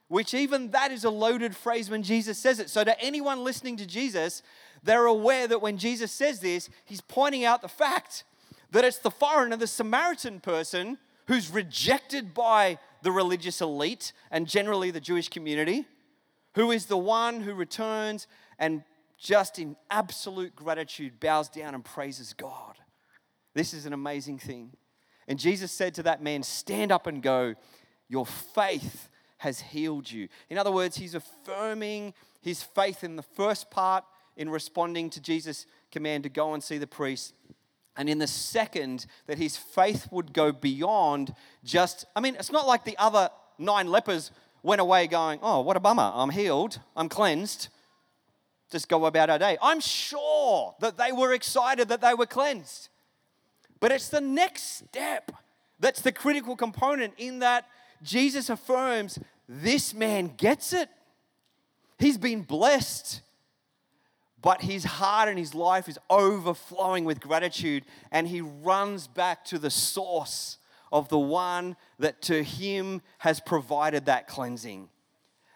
Which, 0.07 0.33
even 0.33 0.71
that 0.71 0.91
is 0.91 1.03
a 1.03 1.09
loaded 1.11 1.55
phrase 1.55 1.89
when 1.89 2.01
Jesus 2.01 2.39
says 2.39 2.59
it. 2.59 2.69
So, 2.69 2.83
to 2.83 2.99
anyone 2.99 3.43
listening 3.43 3.77
to 3.77 3.85
Jesus, 3.85 4.41
they're 4.81 5.05
aware 5.05 5.47
that 5.47 5.61
when 5.61 5.77
Jesus 5.77 6.11
says 6.11 6.39
this, 6.39 6.69
he's 6.85 7.01
pointing 7.01 7.45
out 7.45 7.61
the 7.61 7.67
fact 7.67 8.23
that 8.71 8.83
it's 8.83 8.97
the 8.97 9.11
foreigner, 9.11 9.55
the 9.55 9.67
Samaritan 9.67 10.39
person, 10.39 10.97
who's 11.27 11.51
rejected 11.51 12.33
by 12.33 12.79
the 13.03 13.11
religious 13.11 13.61
elite 13.61 14.13
and 14.31 14.47
generally 14.47 14.89
the 14.89 14.99
Jewish 14.99 15.29
community, 15.29 15.85
who 16.55 16.71
is 16.71 16.87
the 16.87 16.97
one 16.97 17.41
who 17.41 17.53
returns 17.53 18.25
and 18.57 18.83
just 19.19 19.59
in 19.59 19.75
absolute 19.89 20.55
gratitude 20.55 21.19
bows 21.19 21.49
down 21.49 21.75
and 21.75 21.83
praises 21.83 22.33
God. 22.33 22.75
This 23.53 23.73
is 23.73 23.85
an 23.85 23.93
amazing 23.93 24.39
thing. 24.39 24.71
And 25.27 25.37
Jesus 25.37 25.71
said 25.71 25.93
to 25.95 26.03
that 26.03 26.23
man, 26.23 26.41
Stand 26.43 26.91
up 26.91 27.05
and 27.05 27.21
go. 27.21 27.55
Your 28.07 28.25
faith 28.25 29.09
has 29.39 29.59
healed 29.59 30.09
you. 30.09 30.27
In 30.49 30.57
other 30.57 30.71
words, 30.71 30.97
he's 30.97 31.15
affirming 31.15 32.13
his 32.41 32.63
faith 32.63 33.03
in 33.03 33.15
the 33.15 33.23
first 33.23 33.69
part 33.69 34.03
in 34.35 34.49
responding 34.49 35.09
to 35.11 35.21
Jesus' 35.21 35.65
command 35.91 36.23
to 36.23 36.29
go 36.29 36.53
and 36.53 36.63
see 36.63 36.77
the 36.77 36.87
priest. 36.87 37.33
And 37.95 38.09
in 38.09 38.17
the 38.17 38.27
second, 38.27 39.05
that 39.27 39.37
his 39.37 39.57
faith 39.57 40.07
would 40.11 40.33
go 40.33 40.51
beyond 40.51 41.33
just, 41.63 42.05
I 42.15 42.21
mean, 42.21 42.35
it's 42.35 42.51
not 42.51 42.65
like 42.65 42.85
the 42.85 42.97
other 42.97 43.29
nine 43.57 43.87
lepers 43.87 44.31
went 44.63 44.81
away 44.81 45.07
going, 45.07 45.39
Oh, 45.41 45.61
what 45.61 45.77
a 45.77 45.81
bummer. 45.81 46.11
I'm 46.15 46.29
healed. 46.29 46.79
I'm 46.95 47.09
cleansed. 47.09 47.67
Just 48.69 48.87
go 48.87 49.05
about 49.05 49.29
our 49.29 49.39
day. 49.39 49.57
I'm 49.61 49.79
sure 49.79 50.75
that 50.79 50.97
they 50.97 51.11
were 51.11 51.33
excited 51.33 51.89
that 51.89 52.01
they 52.01 52.13
were 52.13 52.25
cleansed. 52.25 52.89
But 53.79 53.91
it's 53.91 54.09
the 54.09 54.21
next 54.21 54.77
step 54.77 55.31
that's 55.79 56.01
the 56.01 56.11
critical 56.11 56.55
component 56.55 57.13
in 57.17 57.39
that 57.39 57.65
Jesus 58.03 58.49
affirms 58.49 59.17
this 59.47 59.93
man 59.93 60.33
gets 60.37 60.73
it. 60.73 60.89
He's 61.97 62.17
been 62.17 62.43
blessed, 62.43 63.21
but 64.41 64.61
his 64.61 64.83
heart 64.83 65.27
and 65.27 65.39
his 65.39 65.55
life 65.55 65.89
is 65.89 65.97
overflowing 66.09 67.03
with 67.05 67.19
gratitude, 67.19 67.83
and 68.11 68.27
he 68.27 68.41
runs 68.41 69.07
back 69.07 69.43
to 69.45 69.57
the 69.57 69.69
source 69.69 70.57
of 70.91 71.09
the 71.09 71.19
one 71.19 71.75
that 71.97 72.21
to 72.23 72.43
him 72.43 73.01
has 73.19 73.39
provided 73.39 74.05
that 74.05 74.27
cleansing. 74.27 74.89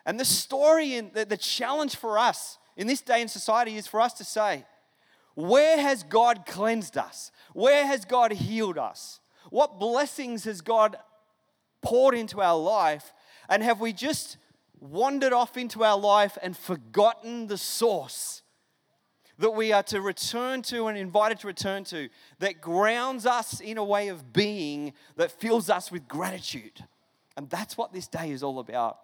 And 0.06 0.20
the 0.20 0.26
story 0.26 0.96
and 0.96 1.14
the, 1.14 1.26
the 1.26 1.38
challenge 1.38 1.96
for 1.96 2.20
us 2.20 2.58
in 2.76 2.88
this 2.88 3.02
day 3.02 3.22
in 3.22 3.28
society 3.28 3.78
is 3.78 3.88
for 3.88 4.02
us 4.02 4.14
to 4.14 4.24
say, 4.24 4.66
where 5.36 5.80
has 5.80 6.04
God 6.04 6.46
cleansed 6.46 6.98
us? 6.98 7.32
Where 7.54 7.86
has 7.86 8.06
God 8.06 8.32
healed 8.32 8.78
us? 8.78 9.20
What 9.50 9.80
blessings 9.80 10.46
has 10.46 10.62
God 10.62 10.96
poured 11.82 12.16
into 12.16 12.42
our 12.42 12.58
life? 12.58 13.14
And 13.50 13.64
have 13.64 13.80
we 13.80 13.94
just 13.94 14.38
wandered 14.80 15.34
off 15.34 15.58
into 15.58 15.84
our 15.84 15.98
life 15.98 16.38
and 16.42 16.56
forgotten 16.56 17.48
the 17.48 17.58
source 17.58 18.42
that 19.40 19.52
we 19.52 19.72
are 19.72 19.84
to 19.84 20.00
return 20.02 20.62
to 20.62 20.88
and 20.88 20.98
invited 20.98 21.40
to 21.40 21.48
return 21.48 21.84
to 21.86 22.10
that 22.40 22.62
grounds 22.62 23.26
us 23.26 23.60
in 23.60 23.78
a 23.78 23.84
way 23.84 24.10
of 24.10 24.32
being 24.32 24.94
that 25.16 25.32
fills 25.32 25.70
us 25.70 25.92
with 25.92 26.08
gratitude? 26.08 26.86
And 27.36 27.50
that's 27.50 27.78
what 27.78 27.92
this 27.92 28.08
day 28.08 28.30
is 28.32 28.44
all 28.44 28.60
about. 28.60 29.00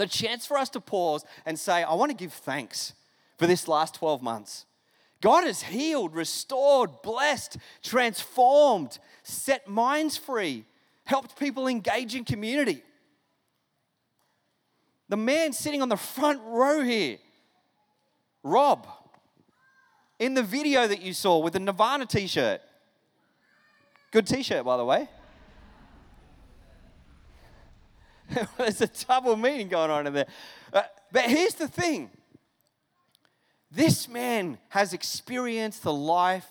The 0.00 0.06
chance 0.06 0.46
for 0.46 0.56
us 0.56 0.70
to 0.70 0.80
pause 0.80 1.26
and 1.44 1.58
say, 1.58 1.82
I 1.82 1.92
want 1.92 2.10
to 2.10 2.16
give 2.16 2.32
thanks 2.32 2.94
for 3.36 3.46
this 3.46 3.68
last 3.68 3.96
12 3.96 4.22
months. 4.22 4.64
God 5.20 5.44
has 5.44 5.60
healed, 5.60 6.14
restored, 6.14 7.02
blessed, 7.02 7.58
transformed, 7.82 8.98
set 9.24 9.68
minds 9.68 10.16
free, 10.16 10.64
helped 11.04 11.38
people 11.38 11.68
engage 11.68 12.14
in 12.14 12.24
community. 12.24 12.82
The 15.10 15.18
man 15.18 15.52
sitting 15.52 15.82
on 15.82 15.90
the 15.90 15.98
front 15.98 16.40
row 16.46 16.82
here, 16.82 17.18
Rob, 18.42 18.86
in 20.18 20.32
the 20.32 20.42
video 20.42 20.86
that 20.86 21.02
you 21.02 21.12
saw 21.12 21.40
with 21.40 21.52
the 21.52 21.60
Nirvana 21.60 22.06
t 22.06 22.26
shirt. 22.26 22.62
Good 24.12 24.26
t 24.26 24.42
shirt, 24.42 24.64
by 24.64 24.78
the 24.78 24.84
way. 24.86 25.10
There's 28.58 28.80
a 28.80 28.88
double 29.08 29.36
meaning 29.36 29.68
going 29.68 29.90
on 29.90 30.06
in 30.06 30.12
there. 30.12 30.26
Uh, 30.72 30.82
but 31.12 31.24
here's 31.24 31.54
the 31.54 31.68
thing 31.68 32.10
this 33.70 34.08
man 34.08 34.58
has 34.70 34.92
experienced 34.92 35.82
the 35.82 35.92
life 35.92 36.46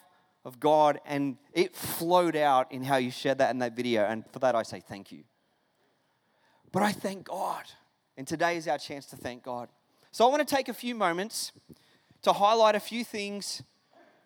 of 0.46 0.60
God, 0.60 1.00
and 1.06 1.38
it 1.54 1.76
flowed 1.76 2.36
out 2.36 2.72
in 2.72 2.84
how 2.84 2.96
you 2.96 3.12
shared 3.12 3.40
that 3.40 3.52
in 3.52 3.60
that 3.60 3.76
video. 3.76 4.06
And 4.06 4.24
for 4.32 4.40
that, 4.40 4.56
I 4.56 4.64
say 4.64 4.80
thank 4.80 5.12
you. 5.12 5.24
But 6.72 6.84
I 6.84 6.92
thank 6.92 7.26
God. 7.26 7.64
And 8.16 8.28
today 8.28 8.58
is 8.58 8.68
our 8.68 8.78
chance 8.78 9.06
to 9.08 9.16
thank 9.16 9.44
God. 9.44 9.70
So 10.12 10.26
I 10.26 10.30
want 10.30 10.48
to 10.48 10.56
take 10.56 10.70
a 10.70 10.74
few 10.74 10.96
moments 10.96 11.52
to 12.22 12.34
highlight 12.34 12.76
a 12.76 12.80
few 12.80 13.04
things 13.04 13.64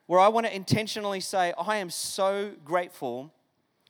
where 0.06 0.20
I 0.20 0.28
want 0.28 0.46
to 0.46 0.56
intentionally 0.56 1.20
say, 1.20 1.54
I 1.58 1.78
am 1.78 1.90
so 1.90 2.52
grateful 2.64 3.34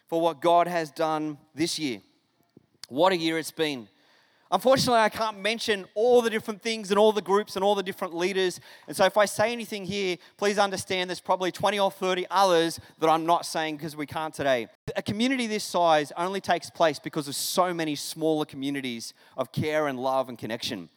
for 0.08 0.22
what 0.22 0.42
God 0.42 0.68
has 0.68 0.92
done 0.92 1.38
this 1.56 1.80
year. 1.80 2.02
What 2.94 3.12
a 3.12 3.18
year 3.18 3.40
it's 3.40 3.50
been. 3.50 3.88
Unfortunately, 4.52 5.00
I 5.00 5.10
can't 5.10 5.40
mention 5.40 5.86
all 5.96 6.22
the 6.22 6.30
different 6.30 6.62
things 6.62 6.92
and 6.92 7.00
all 7.00 7.12
the 7.12 7.24
groups 7.24 7.56
and 7.56 7.66
all 7.66 7.74
the 7.74 7.82
different 7.82 8.14
leaders. 8.16 8.60
And 8.88 8.96
so, 8.96 9.04
if 9.06 9.18
I 9.18 9.26
say 9.26 9.52
anything 9.52 9.84
here, 9.84 10.18
please 10.38 10.60
understand 10.60 11.10
there's 11.10 11.20
probably 11.20 11.52
20 11.52 11.80
or 11.80 11.90
30 11.90 12.28
others 12.30 12.80
that 13.00 13.10
I'm 13.10 13.26
not 13.26 13.48
saying 13.48 13.78
because 13.78 13.96
we 13.96 14.06
can't 14.06 14.32
today. 14.32 14.68
A 14.96 15.02
community 15.02 15.48
this 15.48 15.64
size 15.64 16.12
only 16.18 16.40
takes 16.40 16.70
place 16.70 17.00
because 17.00 17.28
of 17.28 17.34
so 17.34 17.74
many 17.74 17.96
smaller 17.96 18.46
communities 18.46 19.16
of 19.38 19.52
care 19.52 19.88
and 19.88 20.00
love 20.00 20.30
and 20.30 20.38
connection. 20.38 20.90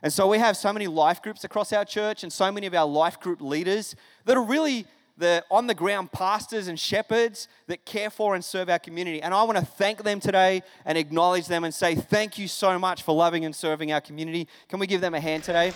And 0.00 0.12
so, 0.12 0.28
we 0.28 0.38
have 0.38 0.56
so 0.56 0.72
many 0.72 0.86
life 0.86 1.22
groups 1.22 1.42
across 1.42 1.72
our 1.72 1.84
church 1.84 2.22
and 2.22 2.32
so 2.32 2.52
many 2.52 2.68
of 2.68 2.74
our 2.74 2.86
life 2.86 3.18
group 3.18 3.40
leaders 3.40 3.96
that 4.26 4.36
are 4.36 4.44
really 4.44 4.86
the 5.18 5.44
on 5.50 5.66
the 5.66 5.74
ground 5.74 6.10
pastors 6.12 6.68
and 6.68 6.78
shepherds 6.78 7.48
that 7.66 7.84
care 7.84 8.10
for 8.10 8.34
and 8.34 8.44
serve 8.44 8.68
our 8.68 8.78
community. 8.78 9.22
And 9.22 9.34
I 9.34 9.42
want 9.44 9.58
to 9.58 9.64
thank 9.64 10.02
them 10.02 10.20
today 10.20 10.62
and 10.84 10.96
acknowledge 10.96 11.46
them 11.46 11.64
and 11.64 11.74
say 11.74 11.94
thank 11.94 12.38
you 12.38 12.48
so 12.48 12.78
much 12.78 13.02
for 13.02 13.14
loving 13.14 13.44
and 13.44 13.54
serving 13.54 13.92
our 13.92 14.00
community. 14.00 14.48
Can 14.68 14.78
we 14.78 14.86
give 14.86 15.00
them 15.00 15.14
a 15.14 15.20
hand 15.20 15.44
today? 15.44 15.72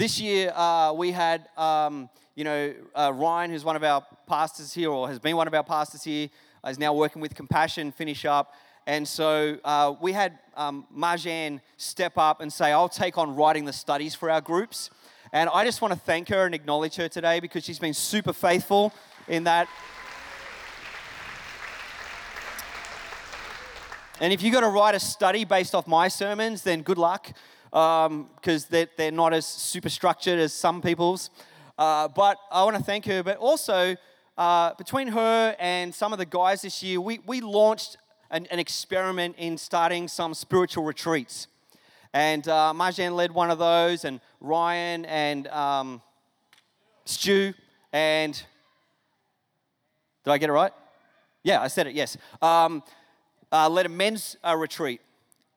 This 0.00 0.18
year, 0.18 0.50
uh, 0.54 0.94
we 0.94 1.10
had, 1.10 1.46
um, 1.58 2.08
you 2.34 2.42
know, 2.42 2.72
uh, 2.94 3.12
Ryan, 3.14 3.50
who's 3.50 3.66
one 3.66 3.76
of 3.76 3.84
our 3.84 4.02
pastors 4.26 4.72
here, 4.72 4.88
or 4.88 5.08
has 5.08 5.18
been 5.18 5.36
one 5.36 5.46
of 5.46 5.52
our 5.52 5.62
pastors 5.62 6.02
here, 6.02 6.30
is 6.66 6.78
now 6.78 6.94
working 6.94 7.20
with 7.20 7.34
Compassion, 7.34 7.92
finish 7.92 8.24
up. 8.24 8.54
And 8.90 9.06
so 9.06 9.56
uh, 9.64 9.94
we 10.00 10.10
had 10.10 10.36
um, 10.56 10.84
Marjan 10.92 11.60
step 11.76 12.18
up 12.18 12.40
and 12.40 12.52
say, 12.52 12.72
I'll 12.72 12.88
take 12.88 13.18
on 13.18 13.36
writing 13.36 13.64
the 13.64 13.72
studies 13.72 14.16
for 14.16 14.28
our 14.28 14.40
groups. 14.40 14.90
And 15.32 15.48
I 15.48 15.64
just 15.64 15.80
want 15.80 15.94
to 15.94 16.00
thank 16.00 16.28
her 16.30 16.44
and 16.44 16.56
acknowledge 16.56 16.96
her 16.96 17.08
today 17.08 17.38
because 17.38 17.62
she's 17.62 17.78
been 17.78 17.94
super 17.94 18.32
faithful 18.32 18.92
in 19.28 19.44
that. 19.44 19.68
And 24.20 24.32
if 24.32 24.42
you've 24.42 24.52
got 24.52 24.62
to 24.62 24.68
write 24.68 24.96
a 24.96 25.00
study 25.00 25.44
based 25.44 25.72
off 25.72 25.86
my 25.86 26.08
sermons, 26.08 26.62
then 26.62 26.82
good 26.82 26.98
luck 26.98 27.30
because 27.70 28.08
um, 28.08 28.28
they're, 28.70 28.88
they're 28.96 29.12
not 29.12 29.32
as 29.32 29.46
super 29.46 29.88
structured 29.88 30.40
as 30.40 30.52
some 30.52 30.82
people's. 30.82 31.30
Uh, 31.78 32.08
but 32.08 32.38
I 32.50 32.64
want 32.64 32.76
to 32.76 32.82
thank 32.82 33.06
her. 33.06 33.22
But 33.22 33.36
also, 33.36 33.94
uh, 34.36 34.74
between 34.74 35.06
her 35.06 35.54
and 35.60 35.94
some 35.94 36.12
of 36.12 36.18
the 36.18 36.26
guys 36.26 36.62
this 36.62 36.82
year, 36.82 37.00
we, 37.00 37.20
we 37.24 37.40
launched 37.40 37.96
an, 38.30 38.46
an 38.50 38.58
experiment 38.58 39.36
in 39.38 39.58
starting 39.58 40.08
some 40.08 40.34
spiritual 40.34 40.84
retreats. 40.84 41.48
And 42.12 42.46
uh, 42.48 42.72
Marjan 42.74 43.14
led 43.14 43.32
one 43.32 43.50
of 43.50 43.58
those, 43.58 44.04
and 44.04 44.20
Ryan 44.40 45.04
and 45.04 45.46
um, 45.48 46.02
Stu, 47.04 47.54
and 47.92 48.34
did 50.24 50.30
I 50.30 50.38
get 50.38 50.48
it 50.48 50.52
right? 50.52 50.72
Yeah, 51.42 51.60
I 51.60 51.68
said 51.68 51.86
it, 51.86 51.94
yes. 51.94 52.16
Um, 52.42 52.82
uh, 53.52 53.68
led 53.68 53.86
a 53.86 53.88
men's 53.88 54.36
uh, 54.44 54.56
retreat. 54.56 55.00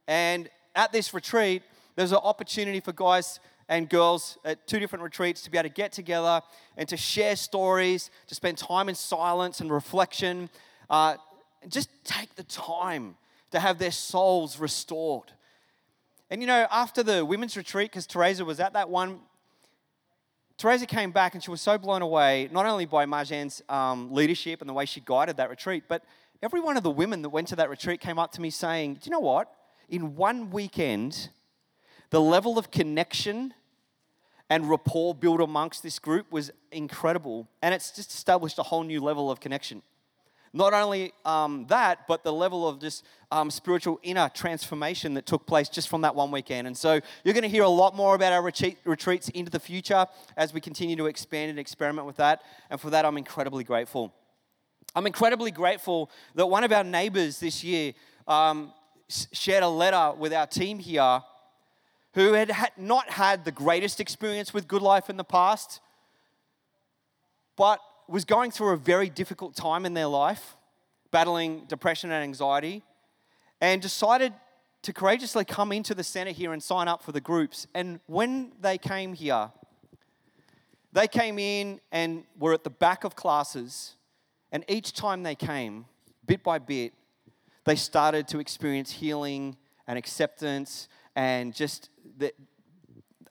And 0.07 0.49
at 0.75 0.91
this 0.91 1.13
retreat, 1.13 1.63
there's 1.95 2.11
an 2.11 2.19
opportunity 2.23 2.79
for 2.79 2.93
guys 2.93 3.39
and 3.69 3.89
girls 3.89 4.37
at 4.45 4.67
two 4.67 4.79
different 4.79 5.03
retreats 5.03 5.41
to 5.43 5.51
be 5.51 5.57
able 5.57 5.69
to 5.69 5.73
get 5.73 5.91
together 5.91 6.41
and 6.77 6.87
to 6.89 6.97
share 6.97 7.35
stories, 7.35 8.09
to 8.27 8.35
spend 8.35 8.57
time 8.57 8.89
in 8.89 8.95
silence 8.95 9.59
and 9.59 9.71
reflection, 9.71 10.49
uh, 10.89 11.15
and 11.63 11.71
just 11.71 11.89
take 12.03 12.35
the 12.35 12.43
time 12.43 13.15
to 13.51 13.59
have 13.59 13.79
their 13.79 13.91
souls 13.91 14.59
restored. 14.59 15.31
And 16.29 16.41
you 16.41 16.47
know, 16.47 16.67
after 16.71 17.03
the 17.03 17.23
women's 17.23 17.55
retreat, 17.55 17.91
because 17.91 18.05
Teresa 18.05 18.43
was 18.43 18.59
at 18.59 18.73
that 18.73 18.89
one, 18.89 19.19
Teresa 20.57 20.85
came 20.85 21.11
back 21.11 21.33
and 21.33 21.43
she 21.43 21.51
was 21.51 21.61
so 21.61 21.77
blown 21.77 22.01
away, 22.01 22.49
not 22.51 22.65
only 22.65 22.85
by 22.85 23.05
Marjan's 23.05 23.61
um, 23.69 24.11
leadership 24.11 24.61
and 24.61 24.69
the 24.69 24.73
way 24.73 24.85
she 24.85 25.01
guided 25.01 25.37
that 25.37 25.49
retreat, 25.49 25.83
but 25.87 26.03
every 26.41 26.59
one 26.59 26.77
of 26.77 26.83
the 26.83 26.91
women 26.91 27.21
that 27.21 27.29
went 27.29 27.47
to 27.49 27.55
that 27.55 27.69
retreat 27.69 27.99
came 27.99 28.19
up 28.19 28.31
to 28.33 28.41
me 28.41 28.49
saying, 28.49 28.95
Do 28.95 29.01
you 29.05 29.11
know 29.11 29.19
what? 29.19 29.51
In 29.89 30.15
one 30.15 30.51
weekend, 30.51 31.29
the 32.11 32.21
level 32.21 32.57
of 32.57 32.71
connection 32.71 33.53
and 34.49 34.69
rapport 34.69 35.15
built 35.15 35.41
amongst 35.41 35.81
this 35.83 35.99
group 35.99 36.31
was 36.31 36.51
incredible. 36.71 37.47
And 37.61 37.73
it's 37.73 37.91
just 37.91 38.11
established 38.11 38.59
a 38.59 38.63
whole 38.63 38.83
new 38.83 39.01
level 39.01 39.31
of 39.31 39.39
connection. 39.39 39.81
Not 40.55 40.73
only 40.73 41.13
um, 41.25 41.65
that, 41.69 42.07
but 42.07 42.23
the 42.23 42.31
level 42.31 42.67
of 42.67 42.79
just 42.79 43.03
um, 43.31 43.49
spiritual 43.49 43.99
inner 44.03 44.29
transformation 44.29 45.15
that 45.15 45.25
took 45.25 45.47
place 45.47 45.67
just 45.67 45.89
from 45.89 46.01
that 46.01 46.13
one 46.13 46.29
weekend. 46.29 46.67
And 46.67 46.77
so 46.77 46.99
you're 47.23 47.33
going 47.33 47.41
to 47.41 47.49
hear 47.49 47.63
a 47.63 47.69
lot 47.69 47.95
more 47.95 48.13
about 48.13 48.31
our 48.31 48.43
retreat, 48.43 48.77
retreats 48.85 49.29
into 49.29 49.49
the 49.49 49.59
future 49.59 50.05
as 50.37 50.53
we 50.53 50.61
continue 50.61 50.95
to 50.97 51.07
expand 51.07 51.49
and 51.49 51.57
experiment 51.57 52.05
with 52.05 52.17
that. 52.17 52.43
And 52.69 52.79
for 52.79 52.91
that, 52.91 53.03
I'm 53.03 53.17
incredibly 53.17 53.63
grateful. 53.63 54.13
I'm 54.95 55.07
incredibly 55.07 55.49
grateful 55.49 56.11
that 56.35 56.45
one 56.45 56.63
of 56.63 56.71
our 56.71 56.83
neighbors 56.83 57.39
this 57.39 57.63
year 57.63 57.93
um, 58.27 58.71
shared 59.07 59.63
a 59.63 59.67
letter 59.67 60.13
with 60.15 60.33
our 60.33 60.45
team 60.45 60.77
here 60.77 61.21
who 62.13 62.33
had 62.33 62.51
not 62.77 63.09
had 63.09 63.43
the 63.43 63.51
greatest 63.51 63.99
experience 63.99 64.53
with 64.53 64.67
Good 64.67 64.83
Life 64.83 65.09
in 65.09 65.17
the 65.17 65.23
past, 65.23 65.79
but 67.55 67.79
was 68.07 68.25
going 68.25 68.51
through 68.51 68.69
a 68.69 68.77
very 68.77 69.09
difficult 69.09 69.55
time 69.55 69.85
in 69.85 69.93
their 69.93 70.07
life, 70.07 70.55
battling 71.11 71.65
depression 71.67 72.11
and 72.11 72.23
anxiety, 72.23 72.83
and 73.61 73.81
decided 73.81 74.33
to 74.81 74.93
courageously 74.93 75.45
come 75.45 75.71
into 75.71 75.95
the 75.95 76.03
center 76.03 76.31
here 76.31 76.51
and 76.53 76.61
sign 76.61 76.87
up 76.87 77.01
for 77.01 77.11
the 77.11 77.21
groups. 77.21 77.67
And 77.73 77.99
when 78.07 78.51
they 78.59 78.77
came 78.77 79.13
here, 79.13 79.49
they 80.91 81.07
came 81.07 81.39
in 81.39 81.79
and 81.91 82.23
were 82.37 82.53
at 82.53 82.63
the 82.63 82.69
back 82.69 83.03
of 83.03 83.15
classes, 83.15 83.95
and 84.51 84.63
each 84.67 84.93
time 84.93 85.23
they 85.23 85.35
came, 85.35 85.85
bit 86.25 86.43
by 86.43 86.59
bit, 86.59 86.93
they 87.65 87.75
started 87.75 88.27
to 88.27 88.39
experience 88.39 88.91
healing 88.91 89.55
and 89.87 89.97
acceptance 89.97 90.87
and 91.15 91.53
just 91.53 91.89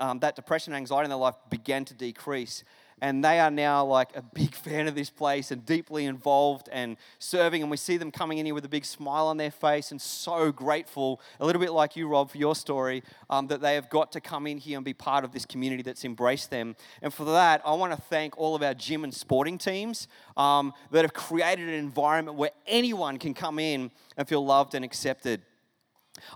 um, 0.00 0.18
that 0.20 0.34
depression 0.34 0.72
and 0.72 0.78
anxiety 0.78 1.04
in 1.04 1.10
their 1.10 1.18
life 1.18 1.36
began 1.50 1.84
to 1.84 1.94
decrease 1.94 2.64
and 3.02 3.24
they 3.24 3.40
are 3.40 3.50
now 3.50 3.84
like 3.84 4.16
a 4.16 4.22
big 4.22 4.54
fan 4.54 4.86
of 4.86 4.94
this 4.94 5.10
place 5.10 5.50
and 5.50 5.66
deeply 5.66 6.06
involved 6.06 6.68
and 6.70 6.96
serving. 7.18 7.60
And 7.60 7.68
we 7.68 7.76
see 7.76 7.96
them 7.96 8.12
coming 8.12 8.38
in 8.38 8.46
here 8.46 8.54
with 8.54 8.64
a 8.64 8.68
big 8.68 8.84
smile 8.84 9.26
on 9.26 9.36
their 9.36 9.50
face 9.50 9.90
and 9.90 10.00
so 10.00 10.52
grateful, 10.52 11.20
a 11.40 11.44
little 11.44 11.60
bit 11.60 11.72
like 11.72 11.96
you, 11.96 12.06
Rob, 12.06 12.30
for 12.30 12.38
your 12.38 12.54
story, 12.54 13.02
um, 13.28 13.48
that 13.48 13.60
they 13.60 13.74
have 13.74 13.90
got 13.90 14.12
to 14.12 14.20
come 14.20 14.46
in 14.46 14.56
here 14.56 14.78
and 14.78 14.84
be 14.84 14.94
part 14.94 15.24
of 15.24 15.32
this 15.32 15.44
community 15.44 15.82
that's 15.82 16.04
embraced 16.04 16.50
them. 16.50 16.76
And 17.02 17.12
for 17.12 17.24
that, 17.24 17.60
I 17.66 17.74
want 17.74 17.92
to 17.92 18.00
thank 18.00 18.38
all 18.38 18.54
of 18.54 18.62
our 18.62 18.72
gym 18.72 19.02
and 19.02 19.12
sporting 19.12 19.58
teams 19.58 20.06
um, 20.36 20.72
that 20.92 21.02
have 21.02 21.12
created 21.12 21.68
an 21.68 21.74
environment 21.74 22.38
where 22.38 22.52
anyone 22.68 23.18
can 23.18 23.34
come 23.34 23.58
in 23.58 23.90
and 24.16 24.28
feel 24.28 24.46
loved 24.46 24.76
and 24.76 24.84
accepted. 24.84 25.42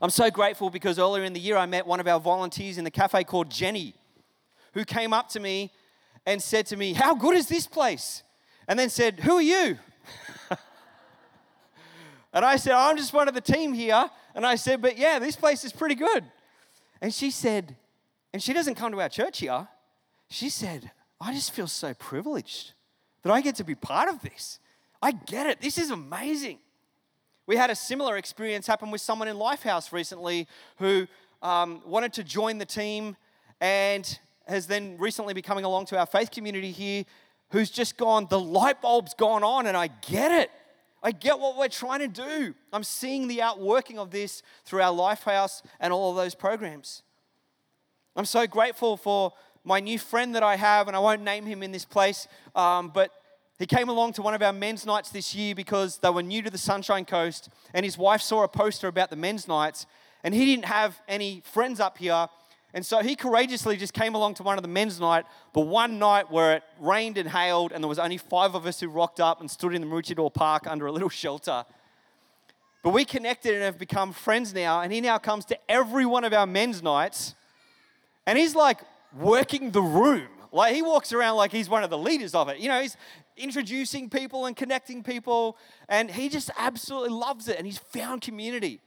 I'm 0.02 0.10
so 0.10 0.32
grateful 0.32 0.70
because 0.70 0.98
earlier 0.98 1.22
in 1.22 1.32
the 1.32 1.38
year 1.38 1.56
I 1.56 1.66
met 1.66 1.86
one 1.86 2.00
of 2.00 2.08
our 2.08 2.18
volunteers 2.18 2.76
in 2.76 2.82
the 2.82 2.90
cafe 2.90 3.22
called 3.22 3.52
Jenny, 3.52 3.94
who 4.74 4.84
came 4.84 5.12
up 5.12 5.28
to 5.28 5.38
me 5.38 5.70
and 6.26 6.42
said 6.42 6.66
to 6.66 6.76
me, 6.76 6.92
How 6.92 7.14
good 7.14 7.36
is 7.36 7.48
this 7.48 7.66
place? 7.66 8.22
And 8.68 8.78
then 8.78 8.90
said, 8.90 9.20
Who 9.20 9.36
are 9.36 9.42
you? 9.42 9.78
and 12.32 12.44
I 12.44 12.56
said, 12.56 12.72
I'm 12.72 12.96
just 12.96 13.12
one 13.12 13.28
of 13.28 13.34
the 13.34 13.40
team 13.40 13.72
here. 13.72 14.10
And 14.34 14.44
I 14.44 14.56
said, 14.56 14.82
But 14.82 14.98
yeah, 14.98 15.18
this 15.18 15.36
place 15.36 15.64
is 15.64 15.72
pretty 15.72 15.94
good. 15.94 16.24
And 17.00 17.14
she 17.14 17.30
said, 17.30 17.76
And 18.32 18.42
she 18.42 18.52
doesn't 18.52 18.74
come 18.74 18.92
to 18.92 19.00
our 19.00 19.08
church 19.08 19.38
here. 19.38 19.68
She 20.28 20.50
said, 20.50 20.90
I 21.20 21.32
just 21.32 21.52
feel 21.52 21.68
so 21.68 21.94
privileged 21.94 22.72
that 23.22 23.32
I 23.32 23.40
get 23.40 23.54
to 23.56 23.64
be 23.64 23.74
part 23.74 24.08
of 24.08 24.20
this. 24.20 24.58
I 25.00 25.12
get 25.12 25.46
it. 25.46 25.60
This 25.60 25.78
is 25.78 25.90
amazing. 25.90 26.58
We 27.46 27.56
had 27.56 27.70
a 27.70 27.76
similar 27.76 28.16
experience 28.16 28.66
happen 28.66 28.90
with 28.90 29.00
someone 29.00 29.28
in 29.28 29.36
Lifehouse 29.36 29.92
recently 29.92 30.48
who 30.78 31.06
um, 31.42 31.80
wanted 31.86 32.12
to 32.14 32.24
join 32.24 32.58
the 32.58 32.66
team 32.66 33.16
and 33.60 34.18
has 34.46 34.66
then 34.66 34.96
recently 34.98 35.34
been 35.34 35.42
coming 35.42 35.64
along 35.64 35.86
to 35.86 35.98
our 35.98 36.06
faith 36.06 36.30
community 36.30 36.70
here 36.70 37.04
who's 37.50 37.70
just 37.70 37.96
gone, 37.96 38.26
the 38.28 38.40
light 38.40 38.82
bulb's 38.82 39.14
gone 39.14 39.44
on, 39.44 39.66
and 39.66 39.76
I 39.76 39.88
get 39.88 40.32
it. 40.32 40.50
I 41.02 41.12
get 41.12 41.38
what 41.38 41.56
we're 41.56 41.68
trying 41.68 42.00
to 42.00 42.08
do. 42.08 42.54
I'm 42.72 42.82
seeing 42.82 43.28
the 43.28 43.42
outworking 43.42 43.98
of 43.98 44.10
this 44.10 44.42
through 44.64 44.82
our 44.82 44.92
Lifehouse 44.92 45.62
and 45.78 45.92
all 45.92 46.10
of 46.10 46.16
those 46.16 46.34
programs. 46.34 47.02
I'm 48.16 48.24
so 48.24 48.46
grateful 48.46 48.96
for 48.96 49.32
my 49.62 49.78
new 49.78 49.98
friend 49.98 50.34
that 50.34 50.42
I 50.42 50.56
have, 50.56 50.88
and 50.88 50.96
I 50.96 51.00
won't 51.00 51.22
name 51.22 51.44
him 51.44 51.62
in 51.62 51.70
this 51.70 51.84
place, 51.84 52.26
um, 52.54 52.90
but 52.92 53.12
he 53.58 53.66
came 53.66 53.88
along 53.88 54.14
to 54.14 54.22
one 54.22 54.34
of 54.34 54.42
our 54.42 54.52
men's 54.52 54.84
nights 54.84 55.10
this 55.10 55.34
year 55.34 55.54
because 55.54 55.98
they 55.98 56.10
were 56.10 56.22
new 56.22 56.42
to 56.42 56.50
the 56.50 56.58
Sunshine 56.58 57.04
Coast, 57.04 57.48
and 57.74 57.84
his 57.84 57.96
wife 57.96 58.20
saw 58.20 58.42
a 58.42 58.48
poster 58.48 58.88
about 58.88 59.10
the 59.10 59.16
men's 59.16 59.46
nights, 59.46 59.86
and 60.24 60.34
he 60.34 60.44
didn't 60.44 60.66
have 60.66 61.00
any 61.08 61.42
friends 61.44 61.78
up 61.78 61.98
here, 61.98 62.28
and 62.74 62.84
so 62.84 63.00
he 63.00 63.16
courageously 63.16 63.76
just 63.76 63.94
came 63.94 64.14
along 64.14 64.34
to 64.34 64.42
one 64.42 64.58
of 64.58 64.62
the 64.62 64.68
men's 64.68 65.00
night, 65.00 65.24
the 65.54 65.60
one 65.60 65.98
night 65.98 66.30
where 66.30 66.56
it 66.56 66.62
rained 66.78 67.16
and 67.16 67.28
hailed, 67.28 67.72
and 67.72 67.82
there 67.82 67.88
was 67.88 67.98
only 67.98 68.18
five 68.18 68.54
of 68.54 68.66
us 68.66 68.80
who 68.80 68.88
rocked 68.88 69.20
up 69.20 69.40
and 69.40 69.50
stood 69.50 69.74
in 69.74 69.80
the 69.80 69.86
Maroochydore 69.86 70.32
Park 70.32 70.66
under 70.66 70.86
a 70.86 70.92
little 70.92 71.08
shelter. 71.08 71.64
But 72.82 72.90
we 72.90 73.04
connected 73.04 73.54
and 73.54 73.62
have 73.62 73.78
become 73.78 74.12
friends 74.12 74.52
now, 74.52 74.80
and 74.80 74.92
he 74.92 75.00
now 75.00 75.18
comes 75.18 75.44
to 75.46 75.58
every 75.70 76.06
one 76.06 76.24
of 76.24 76.32
our 76.32 76.46
men's 76.46 76.82
nights, 76.82 77.34
and 78.26 78.38
he's 78.38 78.54
like 78.54 78.80
working 79.18 79.70
the 79.70 79.82
room. 79.82 80.28
Like 80.52 80.74
he 80.74 80.82
walks 80.82 81.12
around 81.12 81.36
like 81.36 81.52
he's 81.52 81.68
one 81.68 81.82
of 81.82 81.90
the 81.90 81.98
leaders 81.98 82.34
of 82.34 82.48
it. 82.48 82.58
You 82.58 82.68
know, 82.68 82.80
he's 82.80 82.96
introducing 83.36 84.10
people 84.10 84.46
and 84.46 84.56
connecting 84.56 85.02
people, 85.02 85.56
and 85.88 86.10
he 86.10 86.28
just 86.28 86.50
absolutely 86.58 87.10
loves 87.10 87.48
it, 87.48 87.56
and 87.56 87.66
he's 87.66 87.78
found 87.78 88.22
community. 88.22 88.80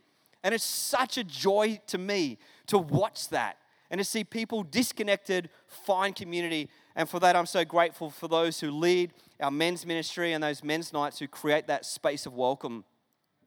And 0.43 0.53
it's 0.53 0.63
such 0.63 1.17
a 1.17 1.23
joy 1.23 1.81
to 1.87 1.97
me 1.97 2.37
to 2.67 2.77
watch 2.77 3.29
that 3.29 3.57
and 3.91 3.99
to 3.99 4.05
see 4.05 4.23
people 4.23 4.63
disconnected 4.63 5.49
find 5.67 6.15
community. 6.15 6.69
And 6.95 7.09
for 7.09 7.19
that, 7.19 7.35
I'm 7.35 7.45
so 7.45 7.65
grateful 7.65 8.09
for 8.09 8.27
those 8.27 8.59
who 8.59 8.71
lead 8.71 9.13
our 9.39 9.51
men's 9.51 9.85
ministry 9.85 10.33
and 10.33 10.43
those 10.43 10.63
men's 10.63 10.93
nights 10.93 11.19
who 11.19 11.27
create 11.27 11.67
that 11.67 11.85
space 11.85 12.25
of 12.25 12.33
welcome. 12.33 12.83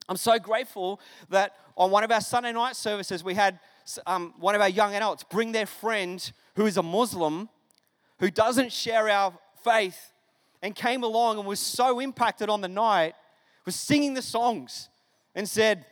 I'm 0.09 0.17
so 0.17 0.39
grateful 0.39 1.01
that 1.31 1.55
on 1.77 1.91
one 1.91 2.03
of 2.05 2.11
our 2.11 2.21
Sunday 2.21 2.53
night 2.53 2.77
services, 2.77 3.23
we 3.23 3.35
had 3.35 3.61
um, 4.07 4.35
one 4.39 4.55
of 4.55 4.61
our 4.61 4.69
young 4.69 4.95
adults 4.95 5.25
bring 5.25 5.53
their 5.53 5.67
friend 5.67 6.33
who 6.57 6.67
is 6.67 6.77
a 6.77 6.83
Muslim, 6.83 7.49
who 8.19 8.31
doesn't 8.31 8.73
share 8.73 9.09
our 9.09 9.33
faith, 9.63 10.13
and 10.61 10.75
came 10.75 11.03
along 11.03 11.39
and 11.39 11.47
was 11.47 11.61
so 11.61 12.01
impacted 12.01 12.49
on 12.49 12.61
the 12.61 12.69
night, 12.69 13.15
was 13.65 13.75
singing 13.75 14.15
the 14.15 14.23
songs 14.23 14.89
and 15.35 15.49
said, 15.49 15.85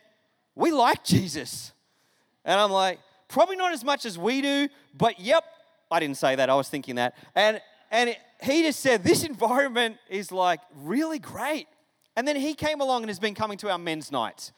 We 0.55 0.71
like 0.71 1.05
Jesus. 1.05 1.73
And 2.45 2.59
I'm 2.59 2.71
like, 2.71 2.99
Probably 3.31 3.55
not 3.55 3.73
as 3.73 3.85
much 3.85 4.05
as 4.05 4.19
we 4.19 4.43
do, 4.43 4.69
but 4.93 5.21
yep, 5.21 5.45
I 5.89 6.01
didn't 6.01 6.17
say 6.17 6.35
that. 6.35 6.51
I 6.51 6.55
was 6.57 6.69
thinking 6.69 6.97
that. 6.97 7.17
And 7.35 7.61
and 7.91 8.11
it, 8.11 8.19
he 8.43 8.63
just 8.63 8.81
said 8.81 9.05
this 9.05 9.23
environment 9.33 9.99
is 10.09 10.33
like 10.33 10.61
really 10.75 11.21
great. 11.21 11.69
And 12.17 12.27
then 12.27 12.37
he 12.37 12.55
came 12.55 12.81
along 12.81 13.03
and 13.03 13.09
has 13.09 13.21
been 13.21 13.37
coming 13.37 13.57
to 13.59 13.71
our 13.71 13.79
men's 13.79 14.11
nights. 14.11 14.53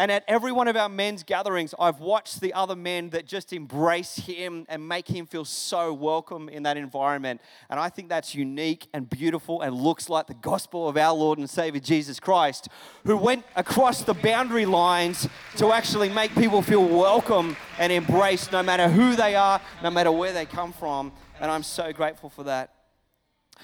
And 0.00 0.10
at 0.10 0.24
every 0.26 0.50
one 0.50 0.66
of 0.66 0.76
our 0.76 0.88
men's 0.88 1.22
gatherings, 1.22 1.74
I've 1.78 2.00
watched 2.00 2.40
the 2.40 2.54
other 2.54 2.74
men 2.74 3.10
that 3.10 3.26
just 3.26 3.52
embrace 3.52 4.16
him 4.16 4.64
and 4.70 4.88
make 4.88 5.06
him 5.06 5.26
feel 5.26 5.44
so 5.44 5.92
welcome 5.92 6.48
in 6.48 6.62
that 6.62 6.78
environment. 6.78 7.42
And 7.68 7.78
I 7.78 7.90
think 7.90 8.08
that's 8.08 8.34
unique 8.34 8.88
and 8.94 9.10
beautiful 9.10 9.60
and 9.60 9.76
looks 9.76 10.08
like 10.08 10.26
the 10.26 10.32
gospel 10.32 10.88
of 10.88 10.96
our 10.96 11.12
Lord 11.12 11.38
and 11.38 11.50
Savior 11.50 11.82
Jesus 11.82 12.18
Christ, 12.18 12.68
who 13.04 13.14
went 13.14 13.44
across 13.56 14.02
the 14.02 14.14
boundary 14.14 14.64
lines 14.64 15.28
to 15.58 15.70
actually 15.70 16.08
make 16.08 16.34
people 16.34 16.62
feel 16.62 16.88
welcome 16.88 17.54
and 17.78 17.92
embraced 17.92 18.52
no 18.52 18.62
matter 18.62 18.88
who 18.88 19.14
they 19.16 19.34
are, 19.34 19.60
no 19.82 19.90
matter 19.90 20.10
where 20.10 20.32
they 20.32 20.46
come 20.46 20.72
from. 20.72 21.12
And 21.42 21.50
I'm 21.50 21.62
so 21.62 21.92
grateful 21.92 22.30
for 22.30 22.44
that. 22.44 22.72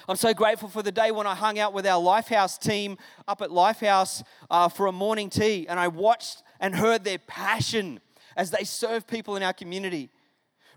I'm 0.07 0.15
so 0.15 0.33
grateful 0.33 0.69
for 0.69 0.81
the 0.81 0.91
day 0.91 1.11
when 1.11 1.27
I 1.27 1.35
hung 1.35 1.59
out 1.59 1.73
with 1.73 1.85
our 1.85 2.01
Lifehouse 2.01 2.59
team 2.59 2.97
up 3.27 3.41
at 3.41 3.49
Lifehouse 3.49 4.23
uh, 4.49 4.69
for 4.69 4.87
a 4.87 4.91
morning 4.91 5.29
tea 5.29 5.67
and 5.67 5.79
I 5.79 5.87
watched 5.87 6.43
and 6.59 6.75
heard 6.75 7.03
their 7.03 7.17
passion 7.17 7.99
as 8.35 8.51
they 8.51 8.63
serve 8.63 9.07
people 9.07 9.35
in 9.35 9.43
our 9.43 9.53
community. 9.53 10.09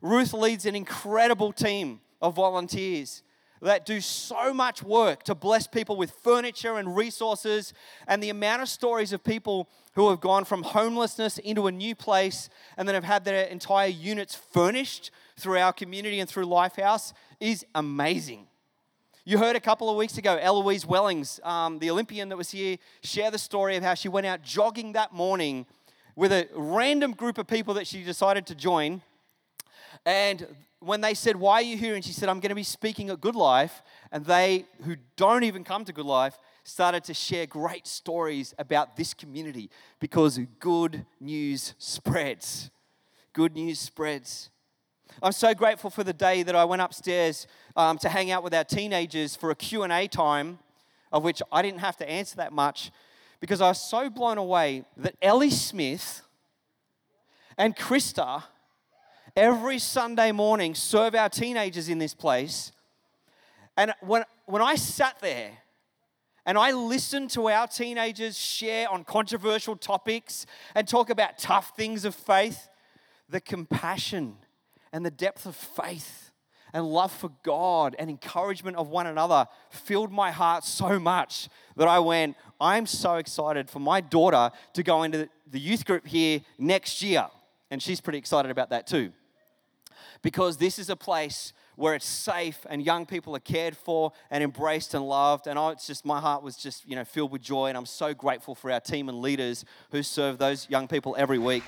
Ruth 0.02 0.32
leads 0.32 0.66
an 0.66 0.74
incredible 0.74 1.52
team 1.52 2.00
of 2.20 2.34
volunteers 2.34 3.22
that 3.62 3.84
do 3.84 4.00
so 4.00 4.54
much 4.54 4.82
work 4.82 5.22
to 5.24 5.34
bless 5.34 5.66
people 5.66 5.96
with 5.96 6.10
furniture 6.10 6.78
and 6.78 6.96
resources. 6.96 7.74
And 8.06 8.22
the 8.22 8.30
amount 8.30 8.62
of 8.62 8.68
stories 8.68 9.12
of 9.12 9.22
people 9.22 9.68
who 9.94 10.08
have 10.08 10.20
gone 10.20 10.44
from 10.44 10.62
homelessness 10.62 11.38
into 11.38 11.66
a 11.66 11.72
new 11.72 11.94
place 11.94 12.48
and 12.76 12.88
then 12.88 12.94
have 12.94 13.04
had 13.04 13.24
their 13.24 13.44
entire 13.44 13.88
units 13.88 14.34
furnished 14.34 15.10
through 15.36 15.58
our 15.58 15.72
community 15.72 16.20
and 16.20 16.28
through 16.28 16.46
Lifehouse 16.46 17.12
is 17.38 17.64
amazing. 17.74 18.46
You 19.26 19.36
heard 19.36 19.54
a 19.54 19.60
couple 19.60 19.90
of 19.90 19.96
weeks 19.96 20.16
ago, 20.16 20.38
Eloise 20.40 20.86
Wellings, 20.86 21.40
um, 21.44 21.78
the 21.78 21.90
Olympian 21.90 22.30
that 22.30 22.38
was 22.38 22.50
here, 22.50 22.78
share 23.02 23.30
the 23.30 23.38
story 23.38 23.76
of 23.76 23.82
how 23.82 23.92
she 23.92 24.08
went 24.08 24.26
out 24.26 24.42
jogging 24.42 24.92
that 24.92 25.12
morning 25.12 25.66
with 26.16 26.32
a 26.32 26.48
random 26.54 27.12
group 27.12 27.36
of 27.36 27.46
people 27.46 27.74
that 27.74 27.86
she 27.86 28.02
decided 28.02 28.46
to 28.46 28.54
join. 28.54 29.02
And 30.06 30.46
when 30.78 31.02
they 31.02 31.12
said, 31.12 31.36
Why 31.36 31.56
are 31.56 31.62
you 31.62 31.76
here? 31.76 31.94
And 31.94 32.02
she 32.02 32.14
said, 32.14 32.30
I'm 32.30 32.40
going 32.40 32.48
to 32.48 32.54
be 32.54 32.62
speaking 32.62 33.10
at 33.10 33.20
Good 33.20 33.34
Life. 33.34 33.82
And 34.10 34.24
they, 34.24 34.64
who 34.84 34.96
don't 35.16 35.44
even 35.44 35.64
come 35.64 35.84
to 35.84 35.92
Good 35.92 36.06
Life, 36.06 36.38
started 36.64 37.04
to 37.04 37.12
share 37.12 37.44
great 37.44 37.86
stories 37.86 38.54
about 38.58 38.96
this 38.96 39.12
community 39.12 39.68
because 39.98 40.40
good 40.60 41.04
news 41.20 41.74
spreads. 41.76 42.70
Good 43.34 43.54
news 43.54 43.78
spreads. 43.78 44.48
I'm 45.22 45.32
so 45.32 45.54
grateful 45.54 45.90
for 45.90 46.02
the 46.02 46.12
day 46.12 46.42
that 46.42 46.56
I 46.56 46.64
went 46.64 46.80
upstairs 46.80 47.46
um, 47.76 47.98
to 47.98 48.08
hang 48.08 48.30
out 48.30 48.42
with 48.42 48.54
our 48.54 48.64
teenagers 48.64 49.36
for 49.36 49.50
a 49.50 49.54
Q&A 49.54 50.08
time, 50.08 50.58
of 51.12 51.24
which 51.24 51.42
I 51.52 51.62
didn't 51.62 51.80
have 51.80 51.96
to 51.98 52.08
answer 52.08 52.36
that 52.36 52.52
much, 52.52 52.90
because 53.38 53.60
I 53.60 53.68
was 53.68 53.80
so 53.80 54.08
blown 54.08 54.38
away 54.38 54.84
that 54.96 55.16
Ellie 55.20 55.50
Smith 55.50 56.22
and 57.58 57.76
Krista 57.76 58.44
every 59.36 59.78
Sunday 59.78 60.32
morning 60.32 60.74
serve 60.74 61.14
our 61.14 61.28
teenagers 61.28 61.88
in 61.88 61.98
this 61.98 62.14
place. 62.14 62.72
And 63.76 63.92
when, 64.00 64.24
when 64.46 64.62
I 64.62 64.74
sat 64.74 65.18
there 65.20 65.50
and 66.46 66.56
I 66.56 66.72
listened 66.72 67.30
to 67.30 67.48
our 67.50 67.66
teenagers 67.66 68.38
share 68.38 68.90
on 68.90 69.04
controversial 69.04 69.76
topics 69.76 70.46
and 70.74 70.88
talk 70.88 71.10
about 71.10 71.38
tough 71.38 71.76
things 71.76 72.04
of 72.04 72.14
faith, 72.14 72.68
the 73.28 73.40
compassion 73.40 74.36
and 74.92 75.04
the 75.04 75.10
depth 75.10 75.46
of 75.46 75.54
faith 75.56 76.30
and 76.72 76.86
love 76.86 77.12
for 77.12 77.30
God 77.42 77.96
and 77.98 78.08
encouragement 78.08 78.76
of 78.76 78.88
one 78.88 79.06
another 79.06 79.46
filled 79.70 80.12
my 80.12 80.30
heart 80.30 80.64
so 80.64 80.98
much 80.98 81.48
that 81.76 81.88
I 81.88 81.98
went, 81.98 82.36
I'm 82.60 82.86
so 82.86 83.16
excited 83.16 83.68
for 83.68 83.80
my 83.80 84.00
daughter 84.00 84.50
to 84.74 84.82
go 84.82 85.02
into 85.02 85.28
the 85.50 85.58
youth 85.58 85.84
group 85.84 86.06
here 86.06 86.40
next 86.58 87.02
year. 87.02 87.26
And 87.70 87.82
she's 87.82 88.00
pretty 88.00 88.18
excited 88.18 88.50
about 88.50 88.70
that 88.70 88.86
too. 88.86 89.12
Because 90.22 90.56
this 90.58 90.78
is 90.78 90.90
a 90.90 90.96
place 90.96 91.52
where 91.76 91.94
it's 91.94 92.06
safe 92.06 92.66
and 92.68 92.84
young 92.84 93.06
people 93.06 93.34
are 93.34 93.40
cared 93.40 93.76
for 93.76 94.12
and 94.30 94.44
embraced 94.44 94.92
and 94.92 95.06
loved. 95.08 95.46
And 95.46 95.58
I, 95.58 95.70
it's 95.70 95.86
just 95.86 96.04
my 96.04 96.20
heart 96.20 96.42
was 96.42 96.56
just, 96.56 96.86
you 96.86 96.94
know, 96.94 97.04
filled 97.04 97.32
with 97.32 97.40
joy. 97.40 97.68
And 97.68 97.76
I'm 97.76 97.86
so 97.86 98.12
grateful 98.12 98.54
for 98.54 98.70
our 98.70 98.80
team 98.80 99.08
and 99.08 99.20
leaders 99.20 99.64
who 99.90 100.02
serve 100.02 100.38
those 100.38 100.68
young 100.68 100.88
people 100.88 101.16
every 101.18 101.38
week. 101.38 101.62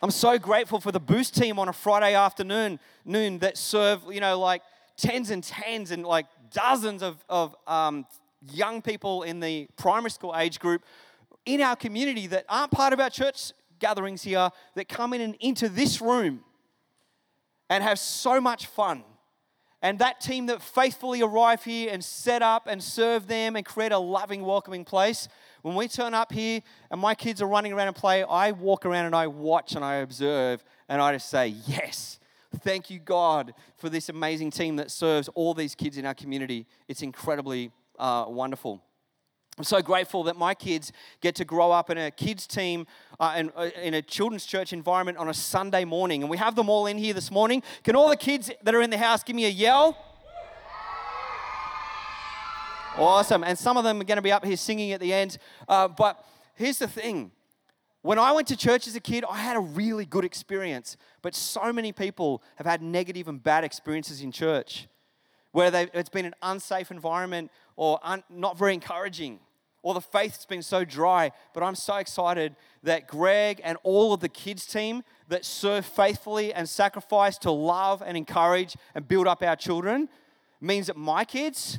I'm 0.00 0.12
so 0.12 0.38
grateful 0.38 0.78
for 0.78 0.92
the 0.92 1.00
Boost 1.00 1.34
team 1.34 1.58
on 1.58 1.68
a 1.68 1.72
Friday 1.72 2.14
afternoon 2.14 2.78
noon 3.04 3.40
that 3.40 3.58
serve, 3.58 4.00
you 4.08 4.20
know, 4.20 4.38
like 4.38 4.62
tens 4.96 5.30
and 5.30 5.42
tens 5.42 5.90
and 5.90 6.06
like 6.06 6.26
dozens 6.52 7.02
of, 7.02 7.24
of 7.28 7.56
um, 7.66 8.06
young 8.52 8.80
people 8.80 9.24
in 9.24 9.40
the 9.40 9.66
primary 9.76 10.10
school 10.10 10.36
age 10.36 10.60
group 10.60 10.84
in 11.46 11.60
our 11.60 11.74
community 11.74 12.28
that 12.28 12.44
aren't 12.48 12.70
part 12.70 12.92
of 12.92 13.00
our 13.00 13.10
church 13.10 13.50
gatherings 13.80 14.22
here 14.22 14.50
that 14.76 14.88
come 14.88 15.12
in 15.14 15.20
and 15.20 15.34
into 15.40 15.68
this 15.68 16.00
room 16.00 16.44
and 17.68 17.82
have 17.82 17.98
so 17.98 18.40
much 18.40 18.66
fun. 18.66 19.02
And 19.82 19.98
that 19.98 20.20
team 20.20 20.46
that 20.46 20.62
faithfully 20.62 21.22
arrive 21.22 21.64
here 21.64 21.90
and 21.92 22.04
set 22.04 22.40
up 22.40 22.68
and 22.68 22.80
serve 22.80 23.26
them 23.26 23.56
and 23.56 23.66
create 23.66 23.90
a 23.90 23.98
loving, 23.98 24.44
welcoming 24.44 24.84
place. 24.84 25.28
When 25.62 25.74
we 25.74 25.88
turn 25.88 26.14
up 26.14 26.32
here 26.32 26.62
and 26.90 27.00
my 27.00 27.14
kids 27.14 27.42
are 27.42 27.46
running 27.46 27.72
around 27.72 27.88
and 27.88 27.96
play, 27.96 28.22
I 28.22 28.52
walk 28.52 28.86
around 28.86 29.06
and 29.06 29.14
I 29.14 29.26
watch 29.26 29.74
and 29.74 29.84
I 29.84 29.96
observe 29.96 30.62
and 30.88 31.02
I 31.02 31.12
just 31.12 31.28
say, 31.28 31.48
Yes, 31.66 32.20
thank 32.60 32.90
you, 32.90 32.98
God, 32.98 33.54
for 33.76 33.88
this 33.88 34.08
amazing 34.08 34.50
team 34.50 34.76
that 34.76 34.90
serves 34.90 35.28
all 35.28 35.54
these 35.54 35.74
kids 35.74 35.98
in 35.98 36.06
our 36.06 36.14
community. 36.14 36.66
It's 36.86 37.02
incredibly 37.02 37.72
uh, 37.98 38.26
wonderful. 38.28 38.82
I'm 39.58 39.64
so 39.64 39.82
grateful 39.82 40.22
that 40.24 40.36
my 40.36 40.54
kids 40.54 40.92
get 41.20 41.34
to 41.34 41.44
grow 41.44 41.72
up 41.72 41.90
in 41.90 41.98
a 41.98 42.12
kids 42.12 42.46
team 42.46 42.86
uh, 43.18 43.32
and 43.34 43.50
uh, 43.56 43.70
in 43.82 43.94
a 43.94 44.02
children's 44.02 44.46
church 44.46 44.72
environment 44.72 45.18
on 45.18 45.28
a 45.28 45.34
Sunday 45.34 45.84
morning. 45.84 46.22
And 46.22 46.30
we 46.30 46.36
have 46.36 46.54
them 46.54 46.70
all 46.70 46.86
in 46.86 46.96
here 46.96 47.12
this 47.12 47.32
morning. 47.32 47.64
Can 47.82 47.96
all 47.96 48.08
the 48.08 48.16
kids 48.16 48.52
that 48.62 48.72
are 48.72 48.80
in 48.80 48.90
the 48.90 48.98
house 48.98 49.24
give 49.24 49.34
me 49.34 49.46
a 49.46 49.50
yell? 49.50 49.98
Awesome. 52.98 53.44
And 53.44 53.56
some 53.56 53.76
of 53.76 53.84
them 53.84 54.00
are 54.00 54.04
going 54.04 54.16
to 54.16 54.22
be 54.22 54.32
up 54.32 54.44
here 54.44 54.56
singing 54.56 54.90
at 54.90 54.98
the 55.00 55.12
end. 55.12 55.38
Uh, 55.68 55.86
but 55.86 56.24
here's 56.54 56.78
the 56.78 56.88
thing 56.88 57.30
when 58.02 58.18
I 58.18 58.32
went 58.32 58.48
to 58.48 58.56
church 58.56 58.88
as 58.88 58.96
a 58.96 59.00
kid, 59.00 59.24
I 59.28 59.38
had 59.38 59.56
a 59.56 59.60
really 59.60 60.04
good 60.04 60.24
experience. 60.24 60.96
But 61.22 61.36
so 61.36 61.72
many 61.72 61.92
people 61.92 62.42
have 62.56 62.66
had 62.66 62.82
negative 62.82 63.28
and 63.28 63.40
bad 63.40 63.62
experiences 63.62 64.20
in 64.20 64.32
church 64.32 64.88
where 65.52 65.70
it's 65.94 66.08
been 66.08 66.24
an 66.24 66.34
unsafe 66.42 66.90
environment 66.90 67.52
or 67.76 68.00
un, 68.02 68.24
not 68.28 68.58
very 68.58 68.74
encouraging 68.74 69.38
or 69.82 69.94
the 69.94 70.00
faith's 70.00 70.44
been 70.44 70.62
so 70.62 70.84
dry. 70.84 71.30
But 71.54 71.62
I'm 71.62 71.76
so 71.76 71.96
excited 71.96 72.56
that 72.82 73.06
Greg 73.06 73.60
and 73.62 73.78
all 73.84 74.12
of 74.12 74.20
the 74.20 74.28
kids' 74.28 74.66
team 74.66 75.04
that 75.28 75.44
serve 75.44 75.86
faithfully 75.86 76.52
and 76.52 76.68
sacrifice 76.68 77.38
to 77.38 77.52
love 77.52 78.02
and 78.04 78.16
encourage 78.16 78.76
and 78.96 79.06
build 79.06 79.28
up 79.28 79.42
our 79.42 79.56
children 79.56 80.08
means 80.60 80.88
that 80.88 80.96
my 80.96 81.24
kids 81.24 81.78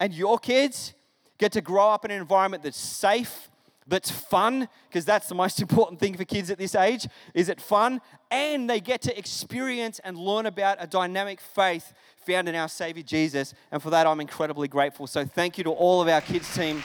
and 0.00 0.14
your 0.14 0.38
kids 0.38 0.94
get 1.38 1.52
to 1.52 1.60
grow 1.60 1.90
up 1.90 2.04
in 2.04 2.10
an 2.10 2.20
environment 2.20 2.62
that's 2.62 2.78
safe, 2.78 3.50
that's 3.86 4.10
fun, 4.10 4.68
because 4.88 5.04
that's 5.04 5.28
the 5.28 5.34
most 5.34 5.60
important 5.62 6.00
thing 6.00 6.16
for 6.16 6.24
kids 6.24 6.50
at 6.50 6.58
this 6.58 6.74
age. 6.74 7.06
Is 7.34 7.48
it 7.48 7.60
fun? 7.60 8.00
And 8.30 8.68
they 8.68 8.80
get 8.80 9.02
to 9.02 9.16
experience 9.16 10.00
and 10.02 10.16
learn 10.16 10.46
about 10.46 10.78
a 10.80 10.86
dynamic 10.86 11.40
faith 11.40 11.92
found 12.26 12.48
in 12.48 12.54
our 12.54 12.68
Savior 12.68 13.02
Jesus. 13.02 13.54
And 13.70 13.82
for 13.82 13.90
that, 13.90 14.06
I'm 14.06 14.20
incredibly 14.20 14.68
grateful. 14.68 15.06
So 15.06 15.24
thank 15.24 15.58
you 15.58 15.64
to 15.64 15.70
all 15.70 16.00
of 16.00 16.08
our 16.08 16.20
kids' 16.20 16.52
team 16.54 16.82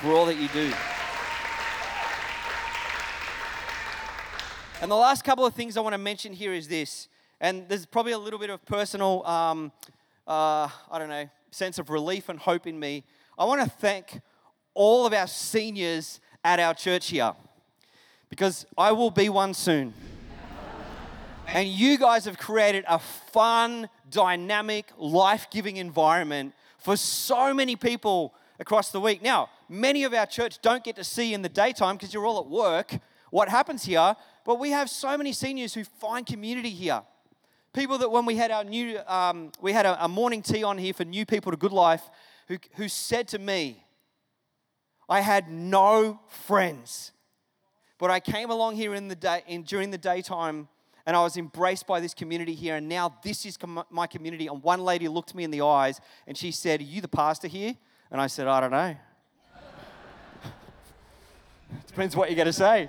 for 0.00 0.12
all 0.12 0.26
that 0.26 0.36
you 0.36 0.48
do. 0.48 0.72
And 4.80 4.88
the 4.88 4.96
last 4.96 5.24
couple 5.24 5.44
of 5.44 5.54
things 5.54 5.76
I 5.76 5.80
want 5.80 5.94
to 5.94 5.98
mention 5.98 6.32
here 6.32 6.52
is 6.52 6.68
this. 6.68 7.08
And 7.40 7.68
there's 7.68 7.86
probably 7.86 8.12
a 8.12 8.18
little 8.18 8.38
bit 8.38 8.50
of 8.50 8.64
personal, 8.64 9.26
um, 9.26 9.72
uh, 10.26 10.68
I 10.90 10.98
don't 10.98 11.08
know, 11.08 11.28
sense 11.50 11.78
of 11.78 11.90
relief 11.90 12.28
and 12.28 12.38
hope 12.38 12.66
in 12.66 12.78
me. 12.78 13.04
I 13.38 13.44
want 13.44 13.62
to 13.62 13.68
thank 13.68 14.20
all 14.74 15.06
of 15.06 15.12
our 15.12 15.26
seniors 15.26 16.20
at 16.44 16.60
our 16.60 16.74
church 16.74 17.08
here 17.08 17.32
because 18.28 18.66
I 18.76 18.92
will 18.92 19.10
be 19.10 19.28
one 19.28 19.54
soon. 19.54 19.94
And 21.46 21.68
you 21.68 21.96
guys 21.96 22.26
have 22.26 22.36
created 22.36 22.84
a 22.86 22.98
fun, 22.98 23.88
dynamic, 24.10 24.86
life 24.98 25.48
giving 25.50 25.78
environment 25.78 26.54
for 26.78 26.96
so 26.96 27.54
many 27.54 27.74
people 27.74 28.34
across 28.60 28.90
the 28.90 29.00
week. 29.00 29.22
Now, 29.22 29.48
many 29.68 30.04
of 30.04 30.12
our 30.12 30.26
church 30.26 30.60
don't 30.60 30.84
get 30.84 30.96
to 30.96 31.04
see 31.04 31.32
in 31.32 31.42
the 31.42 31.48
daytime 31.48 31.96
because 31.96 32.12
you're 32.12 32.26
all 32.26 32.38
at 32.38 32.46
work 32.46 32.98
what 33.30 33.48
happens 33.48 33.84
here, 33.84 34.14
but 34.44 34.58
we 34.58 34.70
have 34.70 34.90
so 34.90 35.16
many 35.16 35.32
seniors 35.32 35.74
who 35.74 35.84
find 35.84 36.26
community 36.26 36.70
here. 36.70 37.02
People 37.78 37.98
that 37.98 38.10
when 38.10 38.26
we 38.26 38.34
had 38.34 38.50
our 38.50 38.64
new, 38.64 38.98
um, 39.06 39.52
we 39.60 39.72
had 39.72 39.86
a, 39.86 40.04
a 40.04 40.08
morning 40.08 40.42
tea 40.42 40.64
on 40.64 40.78
here 40.78 40.92
for 40.92 41.04
new 41.04 41.24
people 41.24 41.52
to 41.52 41.56
Good 41.56 41.70
Life, 41.70 42.02
who, 42.48 42.58
who 42.74 42.88
said 42.88 43.28
to 43.28 43.38
me, 43.38 43.84
I 45.08 45.20
had 45.20 45.48
no 45.48 46.18
friends, 46.26 47.12
but 47.96 48.10
I 48.10 48.18
came 48.18 48.50
along 48.50 48.74
here 48.74 48.96
in 48.96 49.06
the 49.06 49.14
day, 49.14 49.44
in, 49.46 49.62
during 49.62 49.92
the 49.92 49.96
daytime 49.96 50.66
and 51.06 51.16
I 51.16 51.22
was 51.22 51.36
embraced 51.36 51.86
by 51.86 52.00
this 52.00 52.14
community 52.14 52.52
here. 52.52 52.74
And 52.74 52.88
now 52.88 53.14
this 53.22 53.46
is 53.46 53.56
com- 53.56 53.84
my 53.90 54.08
community. 54.08 54.48
And 54.48 54.60
one 54.60 54.80
lady 54.80 55.06
looked 55.06 55.36
me 55.36 55.44
in 55.44 55.52
the 55.52 55.60
eyes 55.60 56.00
and 56.26 56.36
she 56.36 56.50
said, 56.50 56.80
Are 56.80 56.82
you 56.82 57.00
the 57.00 57.06
pastor 57.06 57.46
here? 57.46 57.76
And 58.10 58.20
I 58.20 58.26
said, 58.26 58.48
I 58.48 58.58
don't 58.58 58.72
know. 58.72 58.96
Depends 61.86 62.16
what 62.16 62.28
you're 62.28 62.34
going 62.34 62.46
to 62.46 62.52
say. 62.52 62.88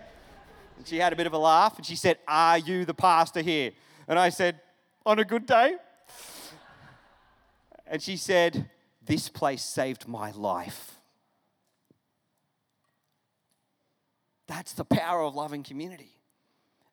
And 0.77 0.87
she 0.87 0.97
had 0.97 1.13
a 1.13 1.15
bit 1.15 1.27
of 1.27 1.33
a 1.33 1.37
laugh 1.37 1.77
and 1.77 1.85
she 1.85 1.95
said, 1.95 2.17
Are 2.27 2.57
you 2.57 2.85
the 2.85 2.95
pastor 2.95 3.41
here? 3.41 3.73
And 4.07 4.17
I 4.17 4.29
said, 4.29 4.59
On 5.09 5.17
a 5.17 5.25
good 5.25 5.47
day. 5.47 5.73
And 7.87 7.99
she 7.99 8.15
said, 8.15 8.69
This 9.03 9.27
place 9.27 9.63
saved 9.63 10.07
my 10.07 10.29
life. 10.29 10.99
That's 14.45 14.73
the 14.73 14.85
power 14.85 15.23
of 15.23 15.33
loving 15.33 15.63
community. 15.63 16.11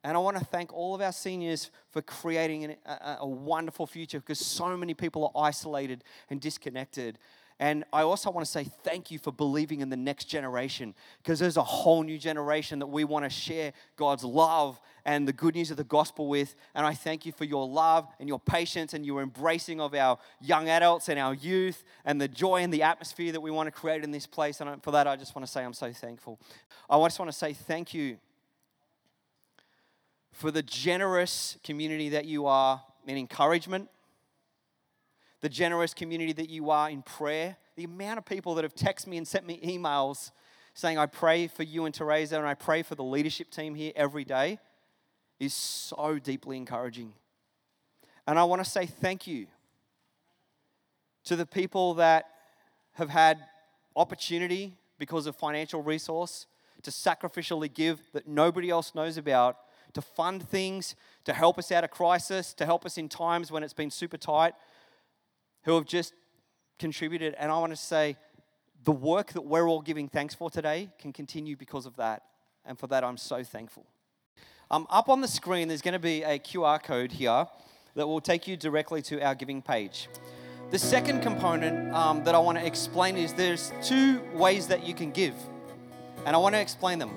And 0.03 0.17
I 0.17 0.21
want 0.21 0.39
to 0.39 0.45
thank 0.47 0.73
all 0.73 0.95
of 0.95 1.03
our 1.03 1.13
seniors 1.13 1.71
for 1.91 2.01
creating 2.01 2.75
a, 2.87 3.19
a, 3.21 3.29
wonderful 3.29 3.87
future 3.87 4.21
because 4.21 4.39
so 4.39 4.75
many 4.79 4.95
people 4.95 5.31
are 5.35 5.45
isolated 5.45 6.03
and 6.31 6.41
disconnected. 6.41 7.19
And 7.59 7.85
I 7.91 8.03
also 8.03 8.31
want 8.31 8.45
to 8.45 8.51
say 8.51 8.65
thank 8.65 9.11
you 9.11 9.19
for 9.19 9.33
believing 9.33 9.81
in 9.81 9.89
the 9.89 9.97
next 9.97 10.27
generation 10.27 10.95
because 11.23 11.39
there's 11.39 11.57
a 11.57 11.63
whole 11.63 12.03
new 12.03 12.19
generation 12.19 12.81
that 12.81 12.87
we 12.87 13.05
want 13.05 13.25
to 13.25 13.31
share 13.31 13.73
God's 13.97 14.25
love 14.25 14.79
and 15.07 15.27
the 15.27 15.33
good 15.33 15.55
news 15.55 15.71
of 15.71 15.79
the 15.79 15.85
gospel 15.85 16.29
with. 16.29 16.55
And 16.75 16.85
I 16.85 16.93
thank 16.93 17.25
you 17.25 17.33
for 17.33 17.45
your 17.45 17.67
love 17.67 18.07
and 18.21 18.29
your 18.29 18.39
patience 18.39 18.93
and 18.93 19.07
your 19.07 19.23
embracing 19.23 19.81
of 19.81 19.95
our 19.95 20.19
young 20.43 20.69
adults 20.69 21.09
and 21.09 21.19
our 21.19 21.33
youth 21.33 21.83
and 22.05 22.21
the 22.21 22.29
joy 22.29 22.57
and 22.57 22.73
the 22.73 22.83
atmosphere 22.83 23.33
that 23.33 23.41
we 23.41 23.51
want 23.51 23.69
to 23.69 23.71
create 23.71 24.05
in 24.05 24.11
this 24.11 24.27
place. 24.27 24.61
And 24.61 24.83
for 24.83 24.91
that, 24.91 25.07
I 25.07 25.17
just 25.17 25.35
want 25.35 25.47
to 25.47 25.51
say 25.51 25.65
I'm 25.65 25.73
so 25.73 25.93
thankful. 25.93 26.39
I 26.91 26.99
just 27.07 27.19
want 27.19 27.31
to 27.31 27.37
say 27.37 27.55
thank 27.55 27.95
you 27.95 28.19
for 30.33 30.51
the 30.51 30.63
generous 30.63 31.57
community 31.65 32.11
that 32.11 32.27
you 32.27 32.45
are 32.45 32.83
in 33.07 33.17
encouragement, 33.17 33.89
the 35.47 35.51
generous 35.51 35.95
community 35.95 36.33
that 36.33 36.51
you 36.51 36.71
are 36.71 36.91
in 36.91 37.03
prayer, 37.03 37.57
the 37.77 37.85
amount 37.85 38.19
of 38.19 38.25
people 38.25 38.57
that 38.57 38.65
have 38.65 38.75
texted 38.75 39.07
me 39.07 39.17
and 39.17 39.29
sent 39.29 39.47
me 39.47 39.61
emails 39.65 40.33
saying, 40.75 40.99
I 40.99 41.07
pray 41.07 41.47
for 41.47 41.63
you 41.63 41.85
and 41.85 41.95
Teresa 41.95 42.37
and 42.37 42.45
I 42.45 42.55
pray 42.55 42.83
for 42.83 42.97
the 42.97 43.05
leadership 43.05 43.53
team 43.53 43.77
here 43.77 43.93
every 43.95 44.25
day 44.25 44.59
is 45.39 45.55
so 45.55 46.19
deeply 46.19 46.57
encouraging. 46.57 47.13
And 48.27 48.41
I 48.41 48.43
want 48.43 48.65
to 48.65 48.69
say 48.69 48.87
thank 48.87 49.29
you 49.29 49.47
to 51.27 51.37
the 51.37 51.47
people 51.47 51.95
that 51.95 52.25
have 52.95 53.11
had 53.11 53.39
opportunity 53.95 54.75
because 54.99 55.29
of 55.29 55.37
financial 55.37 55.81
resource 55.81 56.49
to 56.83 56.91
sacrificially 56.91 57.73
give 57.73 58.01
that 58.15 58.27
nobody 58.27 58.69
else 58.69 58.97
knows 58.97 59.17
about 59.17 59.59
to 59.93 60.03
fund 60.03 60.43
things, 60.43 60.97
to 61.25 61.33
help 61.33 61.57
us 61.57 61.71
out 61.71 61.85
of 61.85 61.93
crisis, 61.93 62.53
to 62.55 62.67
help 62.67 62.85
us 62.85 62.99
in 62.99 63.09
times 63.09 63.53
when 63.53 63.63
it's 63.63 63.73
been 63.73 63.93
super 63.93 64.17
tight, 64.17 64.53
who 65.67 65.75
have 65.75 65.85
just 65.85 66.15
contributed. 66.79 67.35
And 67.39 67.53
I 67.53 67.59
want 67.59 67.73
to 67.73 67.77
say, 67.77 68.17
the 68.85 68.93
work 68.93 69.33
that 69.35 69.43
we're 69.43 69.69
all 69.69 69.83
giving 69.83 70.09
thanks 70.09 70.35
for 70.35 70.49
today 70.49 70.89
can 70.99 71.13
continue 71.13 71.57
because 71.57 71.85
of 71.85 71.97
that. 71.97 72.23
And 72.65 72.79
for 72.79 72.87
that, 72.87 73.05
I'm 73.05 73.19
so 73.19 73.45
thankful. 73.45 73.85
Um, 74.71 74.87
up 74.89 75.09
on 75.09 75.21
the 75.21 75.29
screen, 75.29 75.69
there's 75.69 75.83
going 75.83 75.93
to 75.93 75.99
be 75.99 76.23
a 76.23 76.39
QR 76.39 76.83
code 76.83 77.13
here 77.13 77.47
that 77.95 78.07
will 78.07 78.21
take 78.21 78.49
you 78.49 78.57
directly 78.57 79.03
to 79.03 79.21
our 79.21 79.35
giving 79.35 79.61
page. 79.61 80.09
The 80.71 80.79
second 80.79 81.21
component 81.21 81.95
um, 81.95 82.25
that 82.25 82.35
I 82.35 82.39
want 82.39 82.59
to 82.59 82.67
explain 82.67 83.17
is 83.17 83.33
there's 83.33 83.73
two 83.83 84.21
ways 84.35 84.67
that 84.69 84.87
you 84.87 84.95
can 84.95 85.11
give, 85.11 85.35
and 86.25 86.35
I 86.35 86.39
want 86.39 86.55
to 86.57 86.61
explain 86.61 86.99
them 86.99 87.11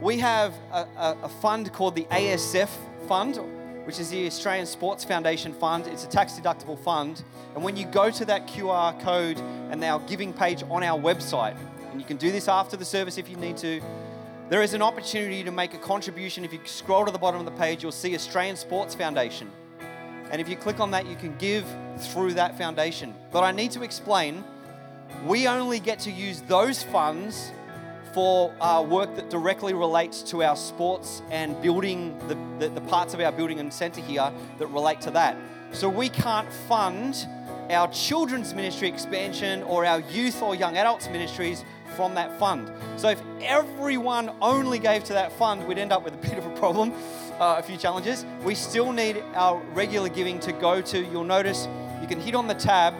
we 0.00 0.18
have 0.18 0.54
a, 0.72 0.86
a, 0.96 1.16
a, 1.22 1.28
fund 1.28 1.72
called 1.72 1.94
the 1.94 2.04
ASF 2.04 2.68
Fund, 3.08 3.40
which 3.86 4.00
is 4.00 4.10
the 4.10 4.26
Australian 4.26 4.66
Sports 4.66 5.04
Foundation 5.04 5.52
Fund. 5.52 5.86
It's 5.86 6.04
a 6.04 6.08
tax 6.08 6.32
deductible 6.32 6.76
fund. 6.76 7.22
And 7.54 7.62
when 7.62 7.76
you 7.76 7.86
go 7.86 8.10
to 8.10 8.24
that 8.24 8.48
QR 8.48 9.00
code 9.00 9.38
and 9.70 9.82
our 9.84 10.00
giving 10.08 10.32
page 10.32 10.64
on 10.68 10.82
our 10.82 10.98
website, 10.98 11.56
and 11.92 12.00
you 12.00 12.06
can 12.06 12.16
do 12.16 12.32
this 12.32 12.48
after 12.48 12.76
the 12.76 12.84
service 12.84 13.16
if 13.16 13.30
you 13.30 13.36
need 13.36 13.56
to, 13.58 13.80
there 14.48 14.60
is 14.60 14.74
an 14.74 14.82
opportunity 14.82 15.44
to 15.44 15.52
make 15.52 15.72
a 15.72 15.78
contribution. 15.78 16.44
If 16.44 16.52
you 16.52 16.58
scroll 16.64 17.06
to 17.06 17.12
the 17.12 17.18
bottom 17.18 17.38
of 17.38 17.46
the 17.46 17.52
page, 17.52 17.84
you'll 17.84 17.92
see 17.92 18.12
Australian 18.16 18.56
Sports 18.56 18.92
Foundation. 18.92 19.50
And 20.32 20.40
if 20.40 20.48
you 20.48 20.56
click 20.56 20.80
on 20.80 20.90
that, 20.90 21.06
you 21.06 21.14
can 21.14 21.36
give 21.38 21.64
through 21.98 22.34
that 22.34 22.58
foundation. 22.58 23.14
But 23.30 23.44
I 23.44 23.52
need 23.52 23.70
to 23.70 23.84
explain 23.84 24.42
we 25.24 25.46
only 25.46 25.78
get 25.78 26.00
to 26.00 26.10
use 26.10 26.40
those 26.42 26.82
funds 26.82 27.52
for 28.16 28.50
uh, 28.62 28.80
work 28.80 29.14
that 29.14 29.28
directly 29.28 29.74
relates 29.74 30.22
to 30.22 30.42
our 30.42 30.56
sports 30.56 31.20
and 31.30 31.60
building 31.60 32.18
the, 32.28 32.38
the, 32.58 32.70
the 32.72 32.80
parts 32.80 33.12
of 33.12 33.20
our 33.20 33.30
building 33.30 33.60
and 33.60 33.70
centre 33.70 34.00
here 34.00 34.32
that 34.56 34.66
relate 34.68 35.02
to 35.02 35.10
that. 35.10 35.36
So 35.72 35.86
we 35.90 36.08
can't 36.08 36.50
fund 36.50 37.28
our 37.68 37.88
children's 37.88 38.54
ministry 38.54 38.88
expansion 38.88 39.62
or 39.64 39.84
our 39.84 40.00
youth 40.00 40.40
or 40.40 40.54
young 40.54 40.78
adults 40.78 41.10
ministries 41.10 41.62
from 41.94 42.14
that 42.14 42.38
fund. 42.38 42.70
So 42.96 43.10
if 43.10 43.20
everyone 43.42 44.30
only 44.40 44.78
gave 44.78 45.04
to 45.04 45.12
that 45.12 45.30
fund, 45.32 45.66
we'd 45.68 45.76
end 45.76 45.92
up 45.92 46.02
with 46.02 46.14
a 46.14 46.16
bit 46.28 46.38
of 46.38 46.46
a 46.46 46.56
problem, 46.56 46.94
uh, 47.38 47.56
a 47.58 47.62
few 47.62 47.76
challenges. 47.76 48.24
We 48.42 48.54
still 48.54 48.92
need 48.92 49.22
our 49.34 49.60
regular 49.74 50.08
giving 50.08 50.40
to 50.40 50.52
go 50.52 50.80
to, 50.80 51.04
you'll 51.04 51.24
notice 51.24 51.68
you 52.00 52.08
can 52.08 52.18
hit 52.18 52.34
on 52.34 52.48
the 52.48 52.54
tab 52.54 52.94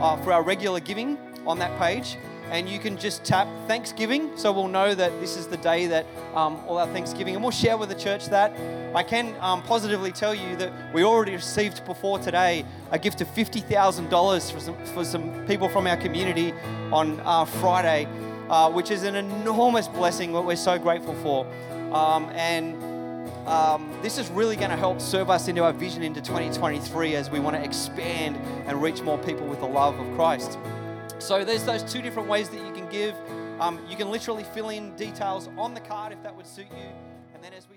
uh, 0.00 0.16
for 0.22 0.32
our 0.32 0.42
regular 0.42 0.80
giving 0.80 1.18
on 1.46 1.58
that 1.58 1.78
page 1.78 2.16
and 2.52 2.68
you 2.68 2.78
can 2.78 2.98
just 2.98 3.24
tap 3.24 3.48
Thanksgiving 3.66 4.30
so 4.36 4.52
we'll 4.52 4.68
know 4.68 4.94
that 4.94 5.18
this 5.20 5.38
is 5.38 5.46
the 5.46 5.56
day 5.56 5.86
that 5.86 6.04
um, 6.34 6.60
all 6.66 6.76
our 6.76 6.86
Thanksgiving, 6.86 7.34
and 7.34 7.42
we'll 7.42 7.50
share 7.50 7.78
with 7.78 7.88
the 7.88 7.94
church 7.94 8.26
that. 8.26 8.52
I 8.94 9.02
can 9.02 9.34
um, 9.40 9.62
positively 9.62 10.12
tell 10.12 10.34
you 10.34 10.54
that 10.56 10.92
we 10.92 11.02
already 11.02 11.32
received 11.32 11.82
before 11.86 12.18
today 12.18 12.66
a 12.90 12.98
gift 12.98 13.22
of 13.22 13.28
$50,000 13.28 14.52
for 14.52 14.60
some, 14.60 14.84
for 14.84 15.02
some 15.02 15.46
people 15.46 15.70
from 15.70 15.86
our 15.86 15.96
community 15.96 16.52
on 16.92 17.18
uh, 17.20 17.46
Friday, 17.46 18.06
uh, 18.50 18.70
which 18.70 18.90
is 18.90 19.04
an 19.04 19.14
enormous 19.14 19.88
blessing 19.88 20.34
that 20.34 20.42
we're 20.42 20.54
so 20.54 20.78
grateful 20.78 21.14
for. 21.22 21.46
Um, 21.94 22.28
and 22.34 22.76
um, 23.48 23.90
this 24.02 24.18
is 24.18 24.28
really 24.28 24.56
going 24.56 24.70
to 24.70 24.76
help 24.76 25.00
serve 25.00 25.30
us 25.30 25.48
into 25.48 25.64
our 25.64 25.72
vision 25.72 26.02
into 26.02 26.20
2023 26.20 27.16
as 27.16 27.30
we 27.30 27.40
want 27.40 27.56
to 27.56 27.64
expand 27.64 28.36
and 28.66 28.82
reach 28.82 29.00
more 29.00 29.16
people 29.16 29.46
with 29.46 29.60
the 29.60 29.66
love 29.66 29.98
of 29.98 30.14
Christ. 30.16 30.58
So 31.22 31.44
there's 31.44 31.62
those 31.62 31.84
two 31.84 32.02
different 32.02 32.28
ways 32.28 32.48
that 32.48 32.66
you 32.66 32.72
can 32.72 32.88
give. 32.88 33.14
Um, 33.60 33.78
you 33.88 33.96
can 33.96 34.10
literally 34.10 34.42
fill 34.42 34.70
in 34.70 34.96
details 34.96 35.48
on 35.56 35.72
the 35.72 35.78
card 35.78 36.12
if 36.12 36.20
that 36.24 36.36
would 36.36 36.48
suit 36.48 36.66
you. 36.72 36.88
And 37.32 37.44
then 37.44 37.52
as 37.52 37.68
we 37.70 37.76